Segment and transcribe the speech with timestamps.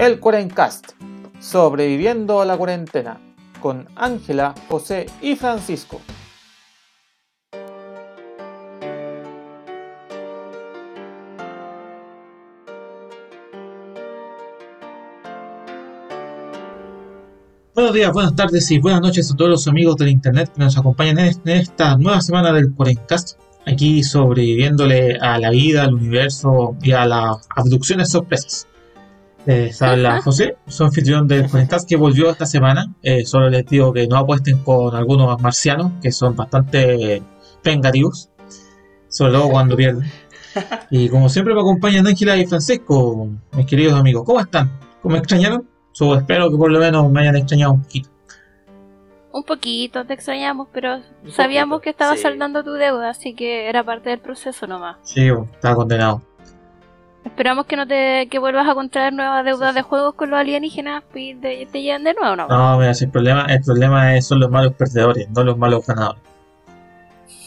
[0.00, 0.92] El Cuarencast,
[1.40, 3.20] sobreviviendo a la cuarentena,
[3.60, 6.00] con Ángela, José y Francisco.
[17.74, 20.78] Buenos días, buenas tardes y buenas noches a todos los amigos del internet que nos
[20.78, 26.92] acompañan en esta nueva semana del Cuarencast, aquí sobreviviéndole a la vida, al universo y
[26.92, 28.66] a las abducciones sorpresas.
[29.46, 32.92] Les habla José, soy anfitrión del Cuarencast que volvió esta semana.
[33.02, 37.22] Eh, solo les digo que no apuesten con algunos marcianos que son bastante
[37.64, 38.30] vengativos,
[39.08, 40.10] sobre todo cuando pierden.
[40.90, 44.24] Y como siempre me acompañan Ángela y Francisco, mis queridos amigos.
[44.26, 44.68] ¿Cómo están?
[45.00, 45.64] ¿Cómo me extrañaron?
[45.92, 48.10] So, espero que por lo menos me hayan extrañado un poquito.
[49.32, 52.22] Un poquito te extrañamos, pero sabíamos que estabas sí.
[52.24, 54.96] saldando tu deuda, así que era parte del proceso nomás.
[55.02, 56.20] Sí, estaba condenado.
[57.24, 61.04] Esperamos que no te que vuelvas a contraer nuevas deudas de juegos con los alienígenas
[61.14, 62.48] y te, te lleven de nuevo, ¿no?
[62.48, 65.86] No, mira, si el problema, el problema es, son los malos perdedores, no los malos
[65.86, 66.22] ganadores.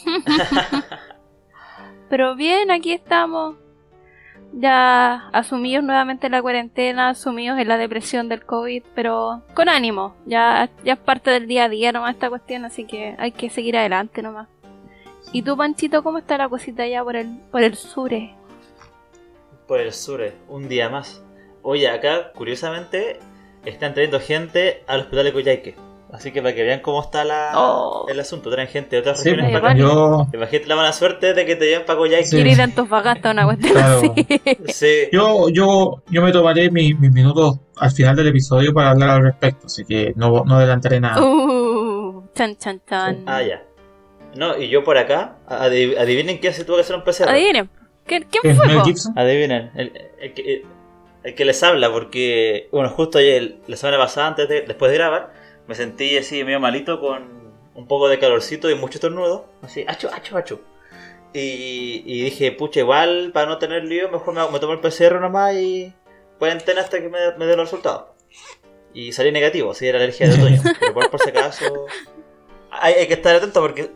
[2.14, 3.56] Pero bien, aquí estamos.
[4.56, 10.14] Ya asumidos nuevamente en la cuarentena, asumidos en la depresión del COVID, pero con ánimo.
[10.28, 13.50] Ya, ya es parte del día a día nomás esta cuestión, así que hay que
[13.50, 14.48] seguir adelante nomás.
[15.32, 18.36] ¿Y tú, Panchito, cómo está la cosita allá por el, por el sure?
[19.74, 21.24] Por el sur, eh, un día más.
[21.64, 23.18] Oye, acá, curiosamente,
[23.66, 25.76] están trayendo gente al hospital de Coyhaique.
[26.12, 28.06] Así que para que vean cómo está la, Oh.
[28.08, 31.34] el asunto, traen gente de otras Sí, regiones pues, para yo, Imagínate la mala suerte
[31.34, 32.28] de que te lleven para Coyhaique.
[32.28, 32.38] Sí.
[32.38, 33.98] Ir a Antofagasta una cuestión Claro.
[33.98, 34.28] así.
[34.68, 34.94] Sí.
[35.12, 39.24] yo, yo, yo me tomaré mi- mis minutos al final del episodio para hablar al
[39.24, 41.20] respecto, así que no, no adelantaré nada.
[41.20, 43.24] Uh, chan, chan, chan.
[43.26, 43.64] Ah, ya.
[44.36, 47.28] No, y yo por acá, adiv- adivinen quién se tuvo que hacer un PCR.
[47.32, 47.72] Adivinen,
[48.06, 48.68] ¿quién, quién ¿Es fue?
[48.68, 48.82] Mel?
[48.84, 49.18] Gibson?
[49.18, 50.66] Adivinen, el, el que,
[51.24, 54.98] el que les habla, porque, bueno, justo ayer, la semana pasada, antes de, después de
[54.98, 55.34] grabar,
[55.68, 60.10] me sentí así medio malito con un poco de calorcito y mucho tornudo, así, acho,
[60.14, 60.62] acho, acho.
[61.34, 65.20] Y, y dije, pucha, igual, para no tener lío, mejor me, me tomo el PCR
[65.20, 65.94] nomás y
[66.38, 68.10] cuarentena hasta que me, me den los resultados.
[68.94, 70.62] Y salí negativo, así era alergia de otoño.
[70.80, 71.88] Pero por, por si acaso,
[72.70, 73.90] hay, hay que estar atento porque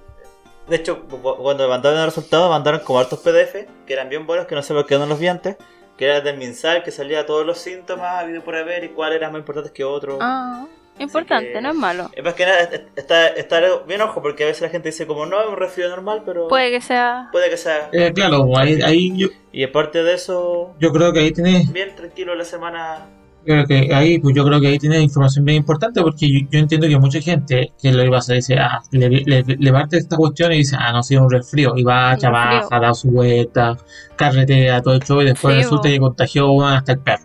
[0.67, 4.09] de hecho, cu- cuando me mandaron el resultado, me mandaron como hartos PDF, que eran
[4.09, 5.57] bien buenos, que no sé por qué no los vi antes,
[5.97, 9.31] que era del MinSal, que salía todos los síntomas, habido por haber, y cuáles eran
[9.31, 10.17] más importantes que otros.
[10.21, 10.65] Ah,
[10.99, 12.09] importante, que- no es malo.
[12.13, 15.07] Es más que nada, es- está, está bien ojo, porque a veces la gente dice
[15.07, 17.29] como, no, es un resfriado normal, pero Puede que sea.
[17.31, 17.89] puede que sea.
[17.91, 21.95] Eh, claro, ahí, ahí yo, Y aparte de eso, yo creo que ahí tienes bien
[21.95, 23.05] tranquilo la semana.
[23.47, 26.59] Creo que ahí, pues yo creo que ahí tiene información bien importante porque yo, yo
[26.59, 29.97] entiendo que mucha gente que lo iba a hacer dice, ah, le, le, le parte
[29.97, 32.93] esta cuestión y dice, ah, no, sí, es un resfrío, y va, Un trabaja, da
[32.93, 33.77] su vuelta,
[34.17, 37.23] carretea, todo el show, y después Sí, resulta que contagió bueno, hasta el perro.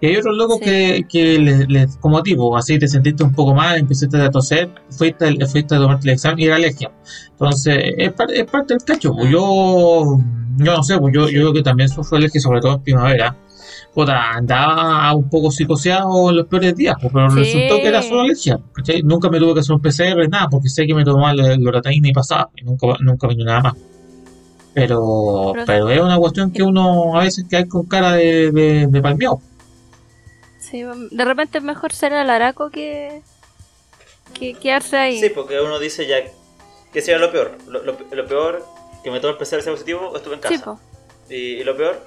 [0.00, 0.64] Y hay otros locos Sí.
[0.64, 4.70] que, que les, les- como tipo, así te sentiste un poco mal, empezaste a toser,
[4.90, 6.90] fuiste, fuiste a tomarte el examen y era alergia.
[7.32, 9.12] Entonces, es, par- es parte del cacho.
[9.12, 9.28] pues.
[9.30, 10.18] Yo,
[10.58, 13.36] yo no sé, pues yo, yo creo que también sufro alergia, sobre todo en primavera
[13.94, 17.36] puta, andaba un poco psicoseado en los peores días, pues, pero Sí.
[17.40, 18.58] resultó que era solo alergia.
[18.74, 19.02] ¿cachai?
[19.02, 22.08] Nunca me tuve que hacer un PCR, nada, porque sé que me tomaba la loratadina
[22.08, 23.74] y pasaba, y nunca, nunca vino nada más.
[24.74, 28.86] Pero, Pero- pero es una cuestión que uno a veces cae con cara de, de,
[28.86, 29.40] de palmeado.
[30.58, 33.20] Sí, de repente es mejor ser alaraco que.
[34.32, 35.20] que quedarse ahí.
[35.20, 36.16] Sí, porque uno dice ya
[36.90, 37.58] que sea lo peor.
[37.68, 38.64] Lo, lo- lo peor,
[39.04, 40.78] que me tomé el PCR sea positivo, estuve en casa.
[41.28, 42.02] Sí, y lo peor,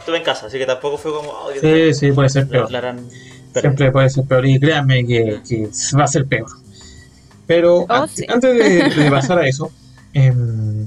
[0.00, 2.70] estuve en casa, así que tampoco fue como, oh, Sí, sí, puede ser la, peor.
[2.72, 3.60] la gran pérdida.
[3.60, 5.68] Siempre puede ser peor, y créanme que, que
[5.98, 6.48] va a ser peor.
[7.46, 8.26] Pero Oh, antes, sí.
[8.28, 8.54] antes
[8.96, 9.70] de, de pasar a eso,
[10.12, 10.86] em,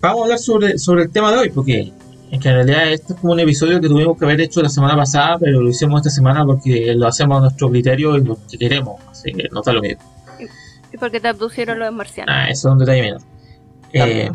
[0.00, 1.92] vamos a hablar sobre, sobre el tema de hoy, porque
[2.30, 4.68] en que en realidad este es como un episodio que tuvimos que haber hecho la
[4.68, 8.58] semana pasada, pero lo hicimos esta semana porque lo hacemos a nuestro criterio y porque
[8.58, 10.02] queremos, así que no está lo mismo.
[10.92, 12.34] Y porque te abducieron los marcianos.
[12.36, 13.20] Ah, eso es un detalle menor.
[13.92, 14.30] Eh,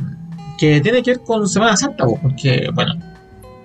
[0.58, 2.94] que tiene que ver con Semana Santa, po, porque, bueno,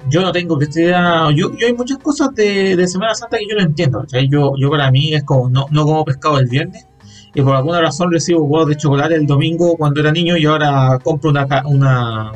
[0.08, 1.26] yo no tengo que idea.
[1.34, 4.00] Yo, yo hay muchas cosas de, de Semana Santa que yo no entiendo.
[4.00, 4.28] ¿cachai?
[4.28, 6.86] Yo, yo para mí es como no, no como pescado el viernes
[7.34, 10.98] y por alguna razón recibo huevos de chocolate el domingo cuando era niño y ahora
[11.02, 11.46] compro una.
[11.66, 12.32] una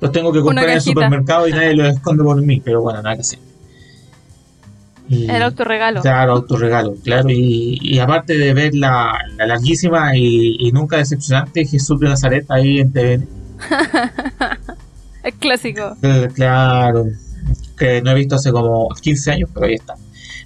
[0.00, 3.02] los tengo que comprar en el supermercado y nadie los esconde por mí, pero bueno,
[3.02, 3.38] nada que hacer.
[5.08, 6.00] Y- El autorregalo.
[6.00, 7.28] Claro, autorregalo, claro.
[7.28, 12.46] Y, y aparte de ver la, la larguísima y, y nunca decepcionante Jesús de Nazaret
[12.50, 13.28] ahí en TVN.
[15.22, 15.96] El clásico.
[16.02, 17.06] Eh, Claro,
[17.76, 19.94] que no he visto hace como 15 años, pero ahí está.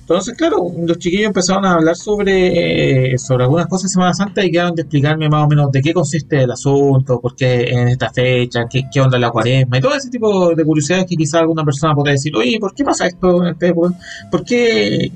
[0.00, 4.44] Entonces, claro, los chiquillos empezaron a hablar sobre, eh, sobre algunas cosas de Semana Santa
[4.44, 7.88] y quedaron de explicarme más o menos de qué consiste el asunto, por qué en
[7.88, 11.40] esta fecha, qué, qué onda la cuaresma y todo ese tipo de curiosidades que quizá
[11.40, 13.98] alguna persona podría decir, oye, ¿por qué pasa esto en esta época?
[14.30, 15.10] ¿Por qué,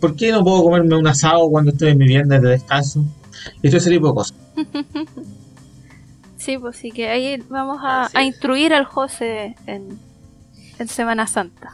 [0.00, 3.04] ¿Por qué no puedo comerme un asado cuando estoy en mi viernes de descanso?
[3.62, 4.36] Y todo ese tipo de cosas.
[6.46, 9.98] Sí, pues sí, que ahí vamos a, a instruir al José en,
[10.78, 11.72] en Semana Santa.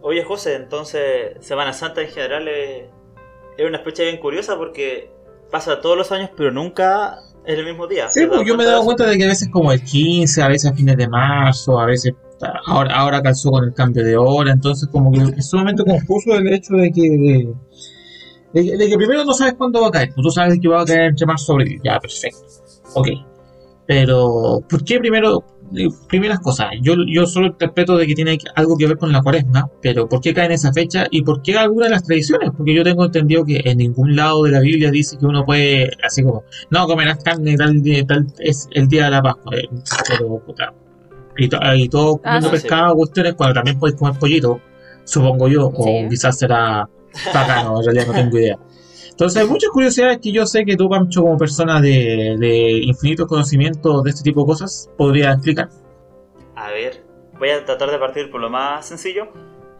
[0.00, 2.86] Oye, José, entonces Semana Santa en general es,
[3.58, 5.10] es una fecha bien curiosa porque
[5.50, 8.08] pasa todos los años, pero nunca es el mismo día.
[8.08, 9.84] Sí, ¿Te has pues yo me he dado cuenta de que a veces como el
[9.84, 12.14] 15, a veces a fines de marzo, a veces
[12.66, 16.52] ahora, ahora calzó con el cambio de hora, entonces como que es sumamente confuso el
[16.52, 17.48] hecho de que
[18.52, 20.84] de, que primero no sabes cuándo va a caer, pues tú sabes que va a
[20.84, 22.38] caer entre marzo abril, ya, perfecto,
[22.94, 23.08] ok.
[23.86, 25.44] Pero, ¿por qué primero?
[25.76, 29.22] eh, Primeras cosas, yo, yo solo interpreto de que tiene algo que ver con la
[29.22, 32.50] cuaresma, pero ¿por qué cae en esa fecha y por qué alguna de las tradiciones?
[32.56, 35.90] Porque yo tengo entendido que en ningún lado de la Biblia dice que uno puede,
[36.02, 39.56] así como, no comerás carne tal, tal es el día de la Pascua.
[39.56, 39.68] eh,
[40.08, 40.72] Pero, puta,
[41.38, 42.62] y, to- y todo comiendo Ah, sí.
[42.62, 44.60] pescado, cuestiones, cuando también podéis comer pollito,
[45.04, 46.06] supongo yo, o Sí.
[46.10, 46.88] quizás será
[47.32, 48.58] pagano, en realidad no tengo idea.
[49.10, 53.26] Entonces hay muchas curiosidades que yo sé que tú, Pancho, como persona de, de infinitos
[53.26, 55.68] conocimientos de este tipo de cosas, podría explicar.
[56.54, 57.02] A ver,
[57.38, 59.28] voy a tratar de partir por lo más sencillo.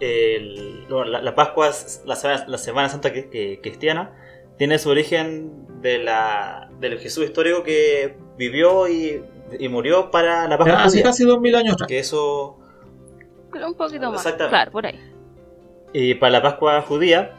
[0.00, 1.70] El- bueno, la, la Pascua,
[2.06, 4.12] la semana, la semana Santa que- que- cristiana,
[4.58, 9.22] tiene su origen de la, del Jesús histórico que vivió y,
[9.58, 11.02] y murió para la Pascua Hace judía.
[11.04, 11.88] casi dos mil años atrás.
[11.88, 12.58] Que eso
[13.54, 14.20] Un poquito más.
[14.25, 14.48] Exactamente.
[14.50, 15.00] Claro, por ahí.
[15.93, 17.32] Y para la Pascua judía,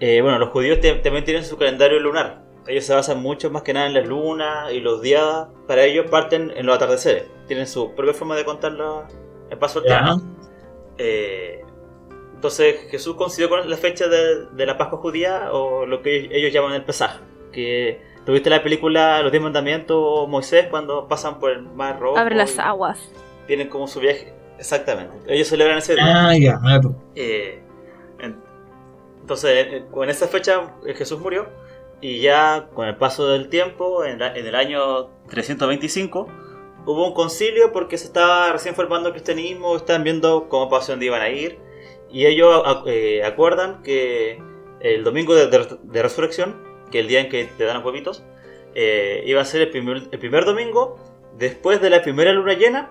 [0.00, 2.42] eh, bueno, los judíos te- también tienen su calendario lunar.
[2.66, 5.46] Ellos se basan mucho más que nada en las lunas y los días.
[5.66, 7.24] Para ellos parten en los atardeceres.
[7.46, 9.06] Tienen su propia forma de contar la-
[9.50, 10.22] el paso del tiempo.
[10.98, 11.62] Eh,
[12.34, 16.30] entonces Jesús coincidió con la fecha de, de la Pascua judía o lo que ellos,
[16.32, 17.20] ellos llaman el Pesaj.
[17.52, 22.16] Que tuviste la película Los Diez Mandamientos o Moisés cuando pasan por el mar rojo.
[22.18, 23.10] Abre las aguas.
[23.46, 24.32] Tienen como su viaje.
[24.58, 25.12] Exactamente.
[25.26, 26.04] Ellos celebran ese día.
[26.28, 26.94] Ah, ya, mira tú.
[27.14, 27.62] Eh,
[28.18, 28.36] en-
[29.20, 31.48] entonces, eh, con esa fecha eh, Jesús murió
[32.02, 36.28] y ya con el paso del tiempo, en, la- en el año 325,
[36.86, 41.06] hubo un concilio porque se estaba recién formando el cristianismo, estaban viendo cómo para dónde
[41.06, 41.58] iban a ir
[42.10, 44.42] y ellos eh, acuerdan que
[44.80, 48.22] el domingo de, de- de resurrección, que el día en que te dan los huevitos,
[48.74, 50.96] eh, iba a ser el primer, el primer domingo
[51.38, 52.90] después de la primera luna llena,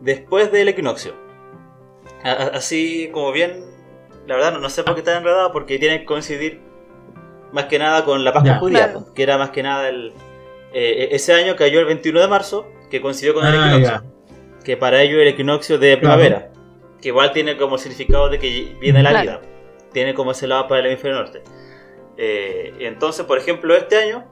[0.00, 1.14] después del equinoccio.
[2.22, 3.64] A- a- Así como bien,
[4.26, 6.60] la verdad no, no sé por qué está enredado, porque tiene que coincidir
[7.52, 8.58] más que nada con la Pascua Ya.
[8.58, 9.14] judía, Claro.
[9.14, 10.12] que era más que nada el...
[10.72, 14.64] eh, ese año cayó el 21 de marzo, que coincidió con el Ah, equinoccio, ya.
[14.64, 16.50] que para ellos el equinoccio de primavera,
[17.00, 19.24] que igual tiene como significado de que viene la Claro.
[19.24, 19.40] vida,
[19.92, 21.42] tiene como ese lado para el hemisferio norte.
[22.16, 24.24] Eh, entonces, por ejemplo, este año,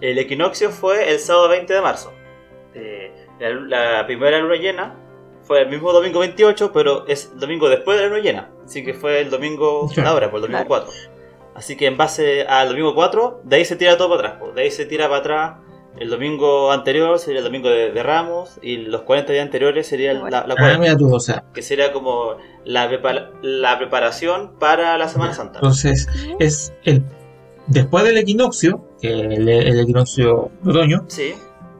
[0.00, 2.12] el equinoccio fue el sábado 20 de marzo.
[2.74, 3.50] Eh, la,
[3.98, 4.96] la primera luna llena
[5.42, 8.50] fue el mismo domingo 28, pero es el domingo después de la luna llena.
[8.64, 10.10] Así que fue el domingo Claro.
[10.10, 10.86] ahora, por el domingo Claro.
[10.86, 10.90] 4.
[11.54, 14.36] Así que en base al domingo 4, de ahí se tira todo para atrás.
[14.40, 14.54] pues.
[14.54, 15.52] De ahí se tira para atrás.
[15.96, 20.10] El domingo anterior sería el domingo de, de Ramos y los 40 días anteriores sería
[20.10, 21.44] el- la, la Ah, cuaresma, mira tú, o sea.
[21.54, 22.88] que sería como la,
[23.42, 25.58] la preparación para la Semana Santa.
[25.60, 26.08] Entonces,
[26.40, 27.04] es el
[27.66, 31.34] después del equinoccio, que el, el equinoccio de otoño, Sí,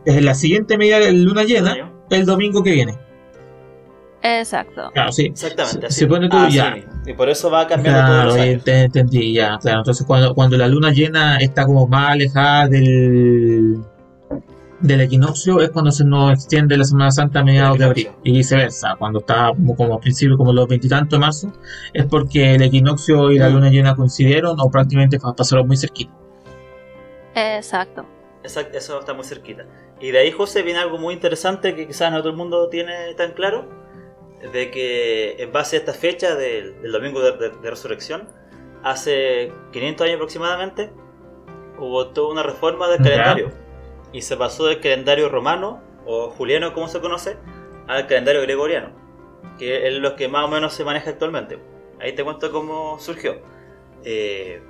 [0.04, 2.98] es la siguiente media de luna un llena, el domingo que viene.
[4.22, 4.90] Exacto.
[4.94, 5.26] Claro, sí.
[5.26, 5.80] Exactamente.
[5.80, 5.96] Se- así.
[6.00, 6.74] se pone tú Así ya.
[7.06, 8.64] Y por eso va cambiando Claro, años.
[8.64, 9.78] te entendí, ya, claro.
[9.80, 13.80] Entonces, cuando, cuando la luna llena está como más alejada del,
[14.86, 18.08] del equinoccio, es cuando se nos extiende la Semana Santa a mediados de abril.
[18.22, 21.52] Y viceversa, cuando está como, como a principio, como los veintitantos de marzo,
[21.92, 23.52] es porque el equinoccio y la Mm.
[23.54, 26.12] luna llena coincidieron o prácticamente pa- pasaron muy cerquita.
[27.34, 28.04] Exacto.
[28.42, 29.64] Exacto, eso está muy cerquita.
[30.00, 33.14] Y de ahí, José, viene algo muy interesante que quizás no todo el mundo tiene
[33.16, 33.66] tan claro,
[34.52, 38.28] de que en base a esta fecha del, del domingo de, de- de resurrección,
[38.82, 40.92] hace 500 años aproximadamente,
[41.78, 43.50] hubo toda una reforma del calendario.
[44.14, 47.36] Y se pasó del calendario romano, o juliano como se conoce,
[47.86, 48.90] al calendario gregoriano,
[49.58, 51.58] que es lo que más o menos se maneja actualmente.
[52.00, 53.42] Ahí te cuento cómo surgió.
[54.04, 54.62] Eh,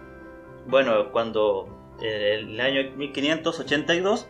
[0.67, 1.69] bueno, cuando
[2.01, 2.11] en
[2.51, 4.29] el año 1582,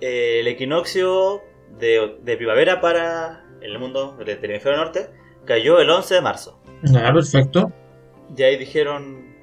[0.00, 1.40] eh, el equinoccio
[1.78, 5.10] de, de primavera para el mundo del hemisferio norte
[5.44, 6.60] cayó el 11 de marzo.
[6.82, 7.72] Ya, perfecto.
[8.36, 9.34] Y ahí dijeron,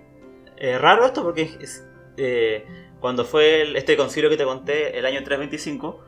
[0.57, 1.85] eh, raro esto porque es-
[2.17, 2.65] eh,
[2.99, 5.99] cuando fue el- este concilio que te conté, el año 325,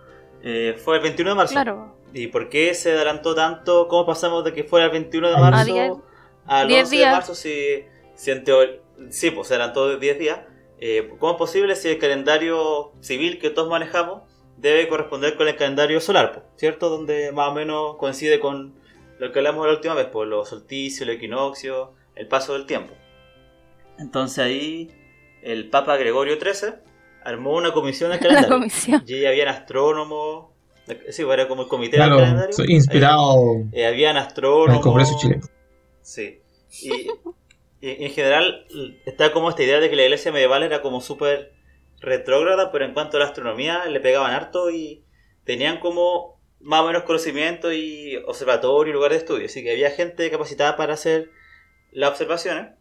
[0.44, 1.54] eh, fue el 21 de marzo.
[1.54, 1.96] Claro.
[2.14, 3.88] ¿Y por qué se adelantó tanto?
[3.88, 6.02] ¿Cómo pasamos de que fuera el 21 de A marzo diez-
[6.46, 7.10] al diez 11 días.
[7.10, 7.36] de marzo?
[7.36, 7.84] Si,
[8.16, 8.78] si en teoría...
[9.10, 10.40] Sí, pues se adelantó de 10 días.
[10.80, 14.24] Eh, ¿Cómo es posible si el calendario civil que todos manejamos
[14.58, 16.90] debe corresponder con el calendario solar, pues, ¿cierto?
[16.90, 18.76] Donde más o menos coincide con
[19.20, 22.94] lo que hablamos la última vez, por los solsticios, el equinoccio, el paso del tiempo.
[23.98, 24.90] Entonces ahí
[25.44, 26.74] el Papa Gregorio XIII
[27.24, 28.58] armó una comisión del La calendario.
[28.58, 29.04] comisión.
[29.08, 30.48] Y ahí habían astrónomos,
[31.10, 32.54] sí, era como el comité Claro, del calendario.
[32.54, 33.36] soy inspirado
[33.72, 34.76] Eh, habían en astrónomos.
[34.78, 35.44] el Congreso chileno.
[36.02, 36.40] Sí.
[36.84, 37.08] Y,
[37.82, 38.66] y en general
[39.06, 41.54] está como esta idea de que la iglesia medieval era como súper
[42.00, 45.04] retrógrada, pero en cuanto a la astronomía le pegaban harto y
[45.44, 49.46] tenían como más o menos conocimiento y observatorio y lugar de estudio.
[49.48, 51.30] Así que había gente capacitada para hacer
[51.92, 52.72] las observaciones.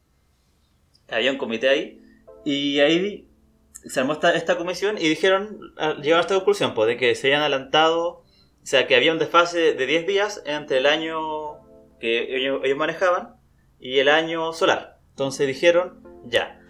[1.09, 2.01] Había un comité ahí.
[2.45, 3.29] Y ahí
[3.73, 5.59] se armó esta, esta comisión y dijeron,
[6.03, 8.25] llegaron a esta conclusión, pues, de que se habían adelantado, o
[8.63, 11.59] sea, que había un desfase de 10 días entre el año
[11.99, 13.37] que ellos, ellos manejaban
[13.79, 14.99] y el año solar.
[15.11, 16.61] Entonces dijeron, ya,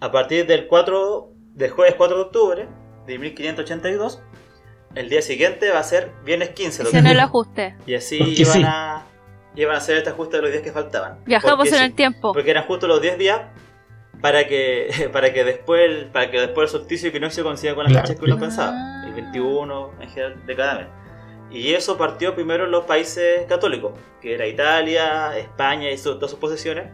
[0.00, 2.68] a partir del 4, del jueves 4 de octubre
[3.06, 4.22] de 1582,
[4.94, 7.76] el día siguiente va a ser viernes 15 de Hicieron el ajuste.
[7.86, 8.62] Y así Porque iban, sí.
[8.66, 9.06] a,
[9.54, 11.22] iban a hacer este ajuste de los días que faltaban.
[11.24, 11.84] Viajamos en sí.
[11.84, 12.32] el tiempo.
[12.32, 13.40] Porque eran justo los 10 días
[14.20, 17.84] para que para que después el, para que después el solsticio y equinoccio coincida con
[17.84, 18.06] las Claro.
[18.06, 18.40] fechas que uno Ah.
[18.40, 20.86] pensaba, el 21 en general de cada mes.
[21.52, 26.30] Y eso partió primero en los países católicos, que era Italia, España y su- todas
[26.30, 26.92] sus posesiones,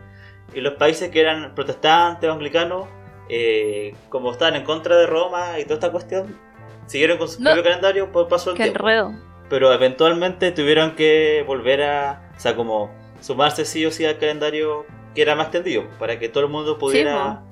[0.55, 2.87] y los países que eran protestantes o anglicanos,
[3.29, 6.39] eh, como estaban en contra de Roma y toda esta cuestión,
[6.87, 7.51] siguieron con su No.
[7.51, 9.13] propio calendario por paso del Qué tiempo enredo.
[9.51, 12.91] pero eventualmente tuvieron que volver a, o sea, como
[13.21, 16.79] sumarse sí o sí al calendario que era más tendido, para que todo el mundo
[16.79, 17.43] pudiera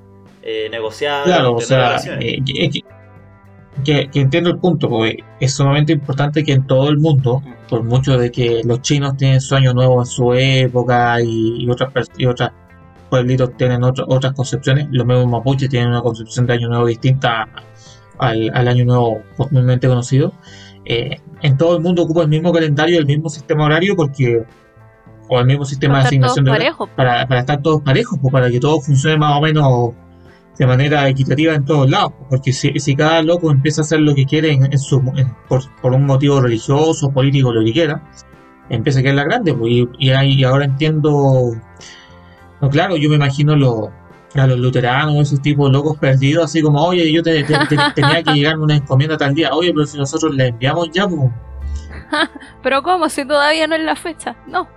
[0.43, 2.25] eh, negociar, Claro, o sea, relaciones.
[2.25, 2.85] eh, que, que-
[3.85, 7.83] que- que entiendo el punto, porque es sumamente importante que en todo el mundo, por
[7.83, 11.91] mucho de que los chinos tienen su año nuevo en su época y, y otras
[12.17, 12.53] y otras
[13.11, 17.49] pueblitos tienen otro- otras concepciones, los mismos mapuches tienen una concepción de año nuevo distinta
[18.19, 20.33] al, al año nuevo comúnmente conocido.
[20.85, 24.45] eh, en todo el mundo ocupa el mismo calendario, el mismo sistema horario, porque
[25.29, 26.89] o el mismo sistema de asignación de parejos.
[26.97, 29.91] para, para estar todos parejos, pues, para que todo funcione más o menos
[30.59, 32.13] de manera equitativa en todos lados.
[32.31, 35.35] Porque si, si cada loco empieza a hacer lo que quiere en, en su, en-
[35.49, 38.03] por, por un motivo religioso, político, lo que quiera,
[38.69, 39.53] empieza a quedar la grande.
[39.55, 41.53] pues, y, y ahí- ahora entiendo.
[42.61, 43.91] No, claro, yo me imagino lo-
[44.37, 48.23] a los luteranos, esos tipos locos perdidos, así como, oye, yo te- te- te- tenía
[48.23, 51.31] que llegarme una encomienda tal día, oye, pero si nosotros la enviamos ya, pues.
[52.63, 53.09] Pero ¿cómo?
[53.09, 54.37] Si todavía no es la fecha.
[54.47, 54.69] No.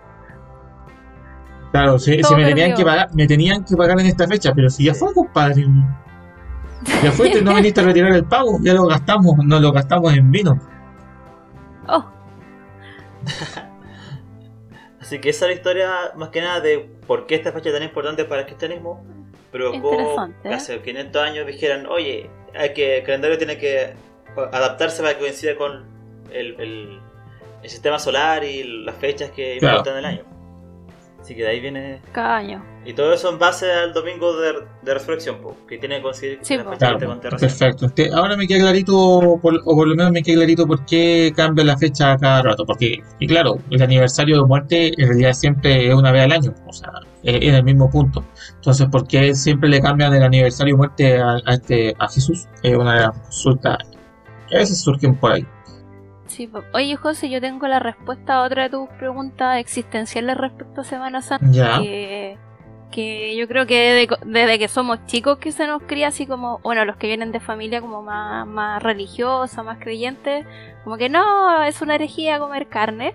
[1.71, 4.53] Claro, si, Todo si me tenían que pagar, me tenían que pagar en esta fecha,
[4.53, 5.65] pero si ya fue, compadre.
[7.03, 10.31] Ya fuiste, no viniste a retirar el pago, ya lo gastamos, no lo gastamos en
[10.31, 10.59] vino.
[11.87, 12.05] Oh,
[15.01, 17.75] Así que esa es la historia más que nada de por qué esta fecha es
[17.75, 19.03] tan importante para el cristianismo.
[19.51, 20.53] Pero como Interesante, ¿eh?
[20.53, 23.93] hace 500 años dijeran, oye, hay que, el calendario tiene que
[24.51, 25.85] adaptarse para que coincida con
[26.31, 26.99] el, el-
[27.63, 29.77] el sistema solar y las fechas que Claro.
[29.77, 30.23] importan el año.
[31.27, 32.63] Así que de ahí viene cada año.
[32.85, 36.39] Y todo eso en base al domingo de, de resurrección, po, que tiene que coincidir
[36.41, 37.91] Sí, fecha Claro, perfecto.
[38.15, 41.65] Ahora me queda clarito, por- o por lo menos me queda clarito por qué cambia
[41.65, 42.65] la fecha cada rato.
[42.65, 46.55] Porque, y claro, el aniversario de muerte en realidad siempre es una vez al año,
[46.65, 46.93] o sea,
[47.23, 48.23] es en el mismo punto.
[48.55, 52.47] Entonces, ¿por qué siempre le cambian el aniversario de muerte a, a este, a Jesús?
[52.63, 53.79] Es una de las consultas
[54.47, 55.45] que a veces surgen por ahí.
[56.27, 56.49] Sí.
[56.73, 61.21] Oye, José, yo tengo la respuesta a otra de tus preguntas existenciales respecto a Semana
[61.21, 61.47] Santa.
[61.51, 61.79] Ya.
[61.81, 62.37] Que,
[62.91, 66.59] que yo creo que desde, desde que somos chicos que se nos cría así como,
[66.59, 70.45] bueno, los que vienen de familia como más, más religiosa, más creyentes,
[70.83, 73.13] como que no, es una herejía comer carne.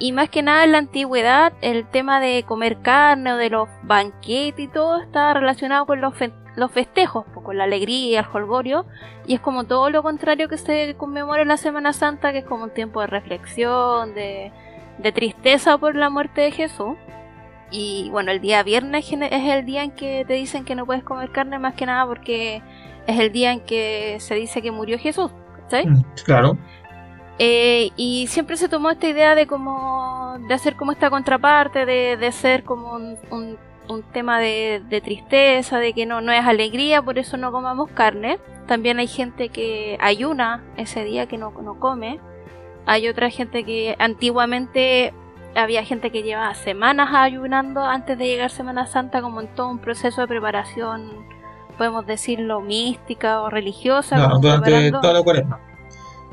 [0.00, 3.68] Y más que nada en la antigüedad, el tema de comer carne o de los
[3.82, 6.14] banquetes y todo está relacionado con los,
[6.54, 8.86] los festejos, pues, con la alegría, el jolgorio.
[9.26, 12.44] Y es como todo lo contrario que se conmemora en la Semana Santa, que es
[12.44, 14.52] como un tiempo de reflexión, de,
[14.98, 16.96] de tristeza por la muerte de Jesús.
[17.70, 21.02] Y bueno, el día viernes es el día en que te dicen que no puedes
[21.02, 22.62] comer carne, más que nada porque
[23.06, 25.30] es el día en que se dice que murió Jesús.
[25.62, 25.86] ¿cachai?
[25.86, 26.56] Mm, Claro.
[27.38, 32.16] Eh, y siempre se tomó esta idea de como de hacer como esta contraparte, de,
[32.16, 36.44] de ser como un, un- un tema de, de tristeza, de que no, no es
[36.44, 38.38] alegría, por eso no comamos carne.
[38.66, 42.20] También hay gente que ayuna ese día que no, no come.
[42.84, 45.14] Hay otra gente que antiguamente
[45.54, 49.78] había gente que llevaba semanas ayunando antes de llegar Semana Santa, como en todo un
[49.78, 51.26] proceso de preparación,
[51.78, 54.16] podemos decirlo, mística o religiosa.
[54.16, 55.60] No, durante preparando- toda la cuaresma.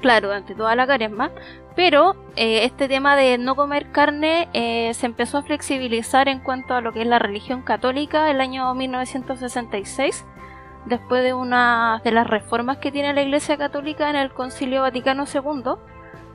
[0.02, 1.32] Claro, durante toda la cuaresma,
[1.76, 6.74] pero eh, este tema de no comer carne eh, se empezó a flexibilizar en cuanto
[6.74, 10.26] a lo que es la religión católica el año 1966,
[10.86, 15.26] después de una de las reformas que tiene la Iglesia Católica en el Concilio Vaticano
[15.32, 15.74] II,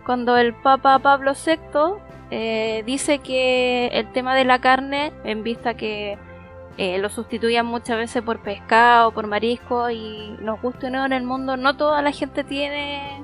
[0.04, 2.00] cuando el Papa Pablo VI
[2.30, 6.18] eh, dice que el tema de la carne, en vista que
[6.76, 11.12] eh, lo sustituían muchas veces por pescado, por marisco, y nos gusta o no en
[11.12, 13.22] el mundo, no toda la gente tiene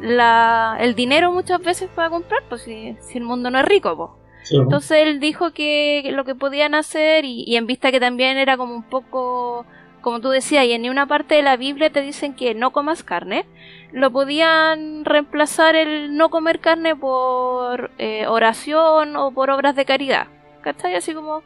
[0.00, 3.96] la, el dinero muchas veces para comprar, pues si, si el mundo no es rico,
[3.96, 4.26] pues.
[4.50, 8.56] Entonces él dijo que lo que podían hacer, y, y en vista que también era
[8.56, 9.66] como un poco,
[10.00, 12.70] como tú decías, y en ni una parte de la Biblia te dicen que no
[12.70, 13.44] comas carne,
[13.92, 20.28] lo podían reemplazar el no comer carne por eh, oración o por obras de caridad.
[20.62, 20.94] ¿Cachai?
[20.94, 21.42] Así como,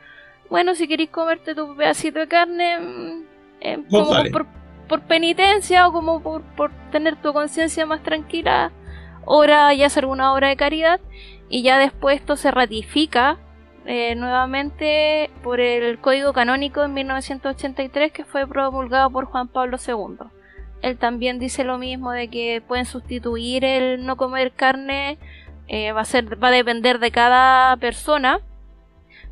[0.49, 3.23] bueno, si queréis comerte tu pedacito de carne, mm,
[3.61, 4.47] eh, como por,
[4.91, 8.73] por penitencia o como por, por tener tu conciencia más tranquila,
[9.25, 10.99] ora y hacer una obra de caridad
[11.49, 13.39] y ya después esto se ratifica
[13.87, 20.27] eh, nuevamente por el Código Canónico en 1983 que fue promulgado por Juan Pablo II.
[20.83, 25.19] Él también dice lo mismo de que pueden sustituir el no comer carne,
[25.69, 28.41] eh, va, a ser, va a depender de cada persona,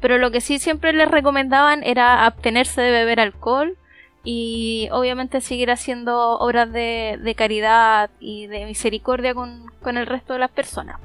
[0.01, 3.77] pero lo que sí siempre les recomendaban era abstenerse de beber alcohol
[4.25, 10.35] y obviamente seguir haciendo obras de, de caridad y de misericordia con, con el resto
[10.35, 11.01] de las personas.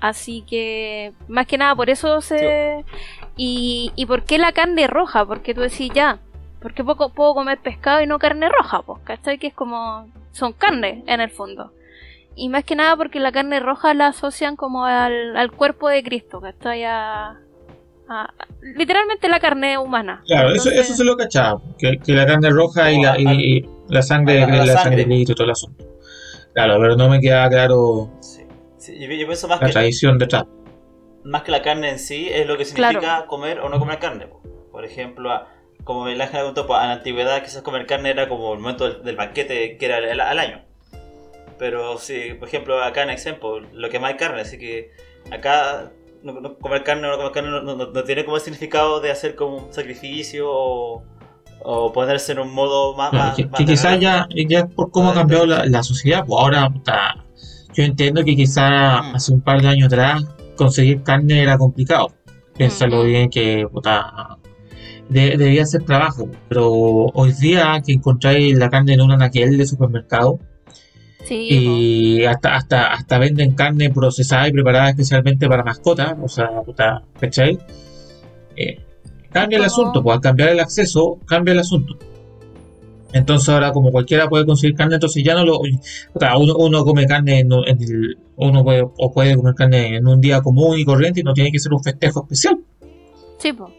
[0.00, 2.84] Así que, más que nada, por eso se...
[3.36, 5.26] Y, y por qué la carne roja?
[5.26, 6.18] Porque tú decís, ya,
[6.62, 9.38] porque poco puedo comer pescado y no carne roja, pues, ¿cachai?
[9.38, 10.08] Que es como...
[10.32, 11.72] Son carne, en el fondo.
[12.36, 16.02] Y más que nada porque la carne roja la asocian como al, al cuerpo de
[16.02, 16.84] Cristo, ¿cachai?
[16.84, 17.38] A,
[18.10, 18.34] a-
[18.76, 20.22] literalmente la carne humana.
[20.26, 23.24] Claro, eso, Entonces- eso se lo cachaba, que, que la carne roja y la, y,
[23.58, 25.84] y la sangre, la- la la, sangre y todo el asunto.
[26.52, 28.42] Claro, pero no me queda claro Sí.
[28.76, 30.44] Sí, yo, yo pienso más la que, tradición detrás.
[31.22, 33.26] más que la carne en sí es lo que significa Claro.
[33.26, 34.26] comer o no comer carne.
[34.26, 34.42] po.
[34.72, 35.48] Por ejemplo, a-
[35.84, 38.88] como el ángel contó, pues, en la antigüedad quizás comer carne era como el momento
[38.88, 40.62] del, del banquete que era el- al año.
[41.58, 44.90] Pero sí, por ejemplo, acá en Exempo, lo que más hay carne, así que
[45.30, 45.90] acá
[46.22, 49.00] no, no- comer carne o no comer carne no, no- no tiene como el significado
[49.00, 51.02] de hacer como un sacrificio o,
[51.62, 53.10] o ponerse en un modo más...
[53.10, 56.68] Claro, más- que, quizás ya, ya por cómo ha cambiado la, la sociedad, pues ahora
[56.70, 57.16] puta,
[57.74, 59.14] yo entiendo que quizás Mm.
[59.16, 60.24] hace un par de años atrás
[60.56, 62.12] conseguir carne era complicado.
[62.56, 63.06] Piénsalo Ujú.
[63.06, 64.36] bien que puta,
[65.08, 69.66] de- debía ser trabajo, pero hoy día que encontráis la carne en un anaquel de
[69.66, 70.38] supermercado
[71.24, 76.48] Sí, y hasta, hasta, hasta venden carne procesada y preparada especialmente para mascotas, o sea,
[76.62, 77.58] puta, ¿cachai?
[78.56, 78.80] Eh,
[79.30, 81.96] cambia el asunto, pues al cambiar el acceso, cambia el asunto.
[83.12, 85.60] Entonces ahora como cualquiera puede conseguir carne, entonces ya no lo...
[86.12, 90.06] puta, uno, uno come carne, en, en el, uno puede, o puede comer carne en
[90.06, 92.58] un día común y corriente y no tiene que ser un festejo especial.
[93.38, 93.70] sí, po.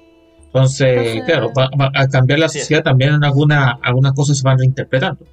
[0.45, 2.59] Entonces, Entonces- claro, va- va- al cambiar la Sí.
[2.59, 5.25] sociedad también alguna, algunas cosas se van reinterpretando.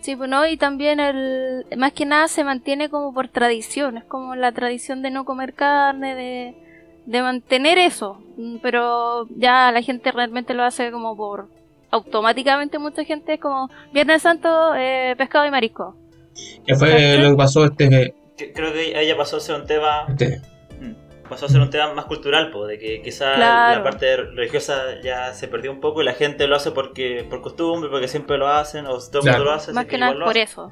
[0.00, 4.04] Sí, pues no, y también el, más que nada se mantiene como por tradición, es
[4.04, 6.54] como la tradición de no comer carne, de,
[7.06, 11.48] de mantener eso, Mm, pero ya la gente realmente lo hace como por,
[11.90, 15.96] automáticamente mucha gente es como Viernes Santo, eh, pescado y marisco.
[16.64, 17.88] Que fue lo que pasó este...
[17.88, 20.40] Que- Creo que ella pasó a ser un tema este.
[21.28, 23.78] Pasó a ser un tema más cultural, po, de que quizá Claro.
[23.78, 27.40] la parte religiosa ya se perdió un poco y la gente lo hace porque por
[27.42, 29.38] costumbre, porque siempre lo hacen, o todo el Claro.
[29.38, 29.72] mundo lo hace.
[29.72, 30.70] Más que nada por eso.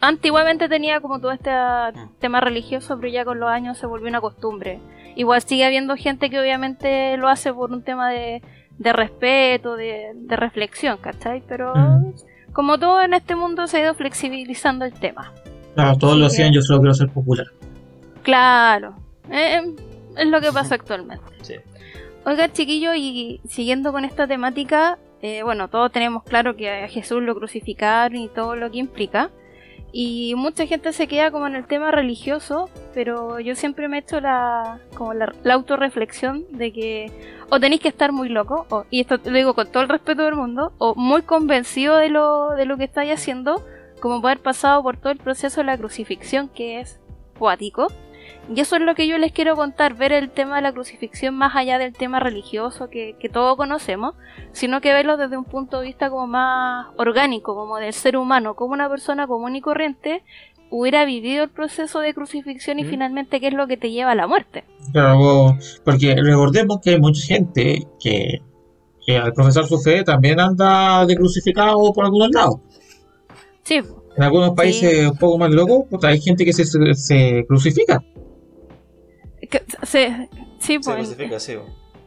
[0.00, 2.18] Antiguamente tenía como todo este Mm.
[2.20, 4.80] tema religioso, pero ya con los años se volvió una costumbre.
[5.16, 8.40] Igual sigue habiendo gente que obviamente lo hace por un tema de,
[8.78, 11.42] de respeto, de, de reflexión, ¿cachai?
[11.48, 12.12] Pero Mm.
[12.52, 15.32] como todo en este mundo se ha ido flexibilizando el tema.
[15.74, 16.28] Claro, todos Sí, lo eh.
[16.28, 17.46] hacían, yo solo quiero ser popular.
[18.22, 18.94] Claro,
[19.30, 19.62] eh,
[20.18, 21.24] es lo que pasa actualmente.
[21.42, 21.54] Sí.
[22.24, 27.22] Oiga, chiquillo, y siguiendo con esta temática, eh, bueno, todos tenemos claro que a Jesús
[27.22, 29.30] lo crucificaron y todo lo que implica.
[29.90, 34.00] Y mucha gente se queda como en el tema religioso, pero yo siempre me he
[34.00, 37.12] hecho la, como la, la autorreflexión de que
[37.48, 40.24] o tenéis que estar muy loco, o, y esto lo digo con todo el respeto
[40.24, 43.64] del mundo, o muy convencido de lo, de lo que estáis haciendo,
[44.00, 47.00] como poder pasado por todo el proceso de la crucifixión, que es
[47.38, 47.88] cuático.
[48.54, 51.34] Y eso es lo que yo les quiero contar, ver el tema de la crucifixión
[51.34, 54.14] más allá del tema religioso que, que todos conocemos,
[54.52, 58.54] sino que verlo desde un punto de vista como más orgánico, como del ser humano,
[58.54, 60.22] como una persona común y corriente
[60.70, 62.88] hubiera vivido el proceso de crucifixión y Mm.
[62.90, 64.64] finalmente qué es lo que te lleva a la muerte.
[64.92, 68.40] Claro, porque recordemos que hay mucha gente que,
[69.06, 72.56] que al profesar su fe también anda de crucificado por algunos lados.
[73.62, 73.80] Sí,
[74.16, 78.02] En algunos países un poco más locos, puta, hay gente que se- se crucifica.
[79.82, 81.42] Se- sí, Se pues.
[81.42, 81.56] sí.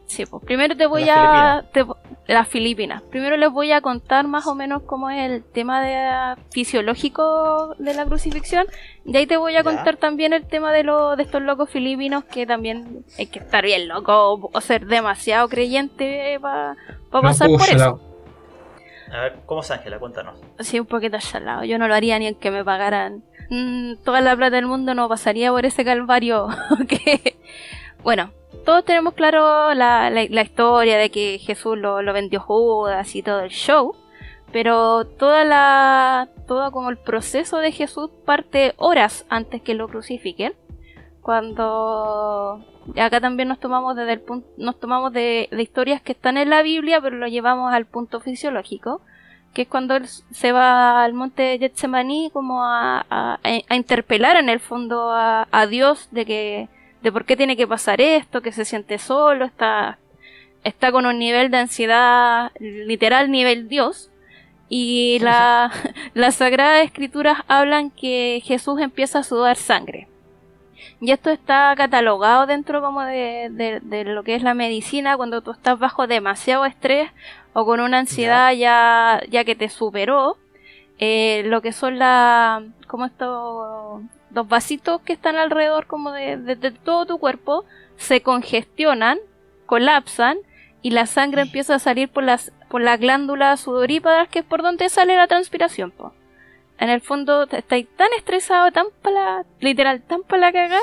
[0.06, 1.64] Sí, pues primero te voy Las a...
[1.72, 1.86] te-
[2.26, 3.00] las Filipinas.
[3.02, 7.94] Primero les voy a contar más o menos cómo es el tema de, fisiológico de
[7.94, 8.66] la crucifixión.
[9.06, 9.64] Y ahí te voy a Ya.
[9.64, 13.64] contar también el tema de, lo, de estos locos filipinos que también hay que estar
[13.64, 16.76] bien loco o ser demasiado creyente para
[17.12, 18.00] No, pasar puedo por eso.
[19.10, 19.98] A ver, ¿cómo es Ángela?
[19.98, 20.38] Cuéntanos.
[20.60, 21.64] Sí, un poquito salado.
[21.64, 24.94] Yo no lo haría ni en que me pagaran mm, toda la plata del mundo,
[24.94, 26.48] no pasaría por ese calvario.
[28.02, 28.30] Bueno,
[28.64, 33.22] todos tenemos claro la, la- la historia de que Jesús lo, lo vendió Judas y
[33.22, 33.94] todo el show,
[34.52, 40.54] pero toda la, todo como el proceso de Jesús parte horas antes que lo crucifiquen.
[41.20, 42.64] Cuando
[43.00, 46.62] acá también nos tomamos desde el punto, nos tomamos de historias que están en la
[46.62, 49.00] Biblia, pero lo llevamos al punto fisiológico
[49.54, 53.38] que es cuando él se va al monte Getsemaní como a, a-
[53.68, 56.68] a interpelar en el fondo a, a Dios de que
[57.02, 59.98] de por qué tiene que pasar esto, que se siente solo, está
[60.64, 64.10] está con un nivel de ansiedad literal nivel Dios
[64.68, 65.70] y la,
[66.14, 70.06] las sagradas escrituras hablan que Jesús empieza a sudar sangre.
[71.00, 75.40] Y esto está catalogado dentro como de, de- de lo que es la medicina cuando
[75.42, 77.10] tú estás bajo demasiado estrés
[77.54, 80.36] o con una ansiedad ya, ya que te superó,
[80.98, 86.56] eh, lo que son la, como estos dos vasitos que están alrededor como de, de-
[86.56, 87.64] de todo tu cuerpo
[87.96, 89.18] se congestionan,
[89.66, 90.38] colapsan
[90.80, 94.62] y la sangre empieza a salir por las por las glándulas sudoríparas que es por
[94.62, 95.90] donde sale la transpiración.
[95.90, 96.14] po.
[96.78, 100.80] En el fondo estáis tan estresado, tan para literal, tan para la cagada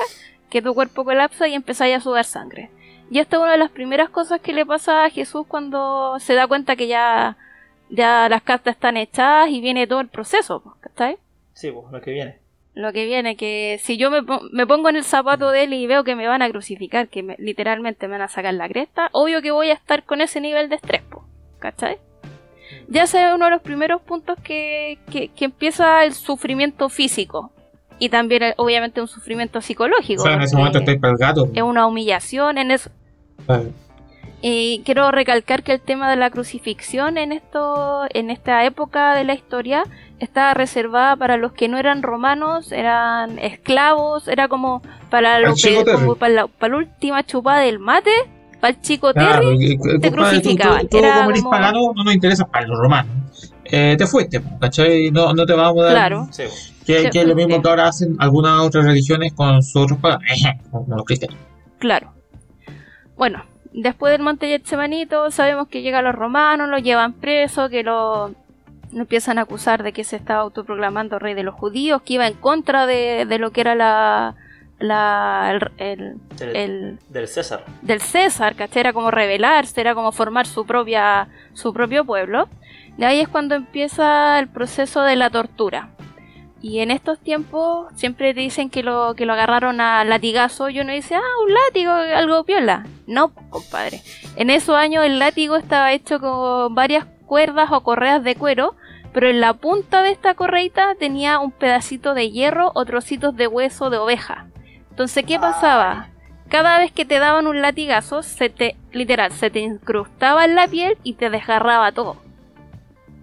[0.50, 2.70] que tu cuerpo colapsa y empezáis a sudar sangre.
[3.10, 6.34] Y esta es una de las primeras cosas que le pasa a Jesús cuando se
[6.34, 7.36] da cuenta que ya,
[7.88, 11.18] ya las cartas están echadas y viene todo el proceso, pues, ¿cachai?
[11.52, 12.38] Sí, pues, lo que viene.
[12.74, 14.20] Lo que viene, que si yo me,
[14.52, 17.24] me pongo en el zapato de él y veo que me van a crucificar, que
[17.24, 20.40] me- literalmente me van a sacar la cresta, obvio que voy a estar con ese
[20.40, 21.24] nivel de estrés, pues,
[21.58, 21.98] ¿cachai?
[22.86, 27.50] Ya ese es uno de los primeros puntos que, que, que empieza el sufrimiento físico.
[27.98, 30.22] Y también, obviamente, un sufrimiento O psicológico.
[30.22, 31.48] sea, en ese momento estáis para el gato.
[31.52, 32.88] es una humillación, en eso,
[33.46, 33.64] Claro.
[34.42, 39.24] y quiero recalcar que el tema de la crucifixión en esto, en esta época de
[39.24, 39.84] la historia,
[40.18, 45.84] estaba reservada para los que no eran romanos, eran esclavos, era como para, lo que-
[45.84, 48.10] como para, la, para la última chupada del mate,
[48.60, 49.56] para el chico Claro, Terry.
[49.64, 50.80] y- y- compadre, tú- crucificaban.
[50.82, 53.12] Tú, tú Era como eres como- pagano, no nos interesa para los romanos.
[53.64, 55.10] Eh, te fuiste, ¿cachai?
[55.10, 55.92] No, no te vamos a dar.
[55.94, 56.28] Claro.
[56.32, 56.44] Sí.
[56.86, 59.98] Que, Te que es lo mismo que ahora hacen algunas otras religiones con sus otros
[59.98, 60.24] paganos.
[60.70, 61.36] como los cristianos.
[61.78, 62.12] Claro.
[63.20, 67.82] Bueno, después del monte Getsemaní todos sabemos que llegan los romanos, lo llevan preso, que
[67.82, 68.28] lo,
[68.94, 72.26] lo empiezan a acusar de que se estaba autoproclamando rey de los judíos, que iba
[72.26, 74.36] en contra de, de lo que era la,
[74.78, 77.66] la el, el- Del, el- del César.
[77.82, 78.80] del César, ¿cachai?
[78.80, 82.48] Era como rebelarse, era como formar su propia su propio pueblo.
[82.96, 85.90] De ahí es cuando empieza el proceso de la tortura.
[86.62, 90.92] Y en estos tiempos siempre dicen que lo, que lo agarraron a latigazo y uno
[90.92, 92.86] dice, ah, un látigo, algo piola.
[93.06, 94.02] No, compadre.
[94.36, 98.74] En esos años el látigo estaba hecho con varias cuerdas o correas de cuero,
[99.12, 103.46] pero en la punta de esta correita tenía un pedacito de hierro o trocitos de
[103.46, 104.46] hueso de oveja.
[104.90, 106.10] Entonces, ¿qué pasaba?
[106.50, 110.68] Cada vez que te daban un latigazo, se te, literal, se te incrustaba en la
[110.68, 112.16] piel y te desgarraba todo.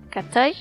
[0.09, 0.55] ¿Cachai?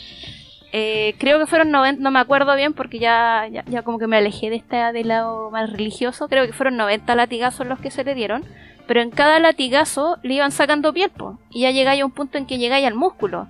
[0.78, 4.06] Eh, creo que fueron 90, no me acuerdo bien porque ya, ya, ya como que
[4.06, 6.28] me alejé de esta del lado más religioso.
[6.28, 8.44] Creo que fueron 90 latigazos los que se le dieron.
[8.86, 12.36] Pero en cada latigazo le iban sacando piel, po, y ya llegáis a un punto
[12.36, 13.48] en que llegáis al músculo.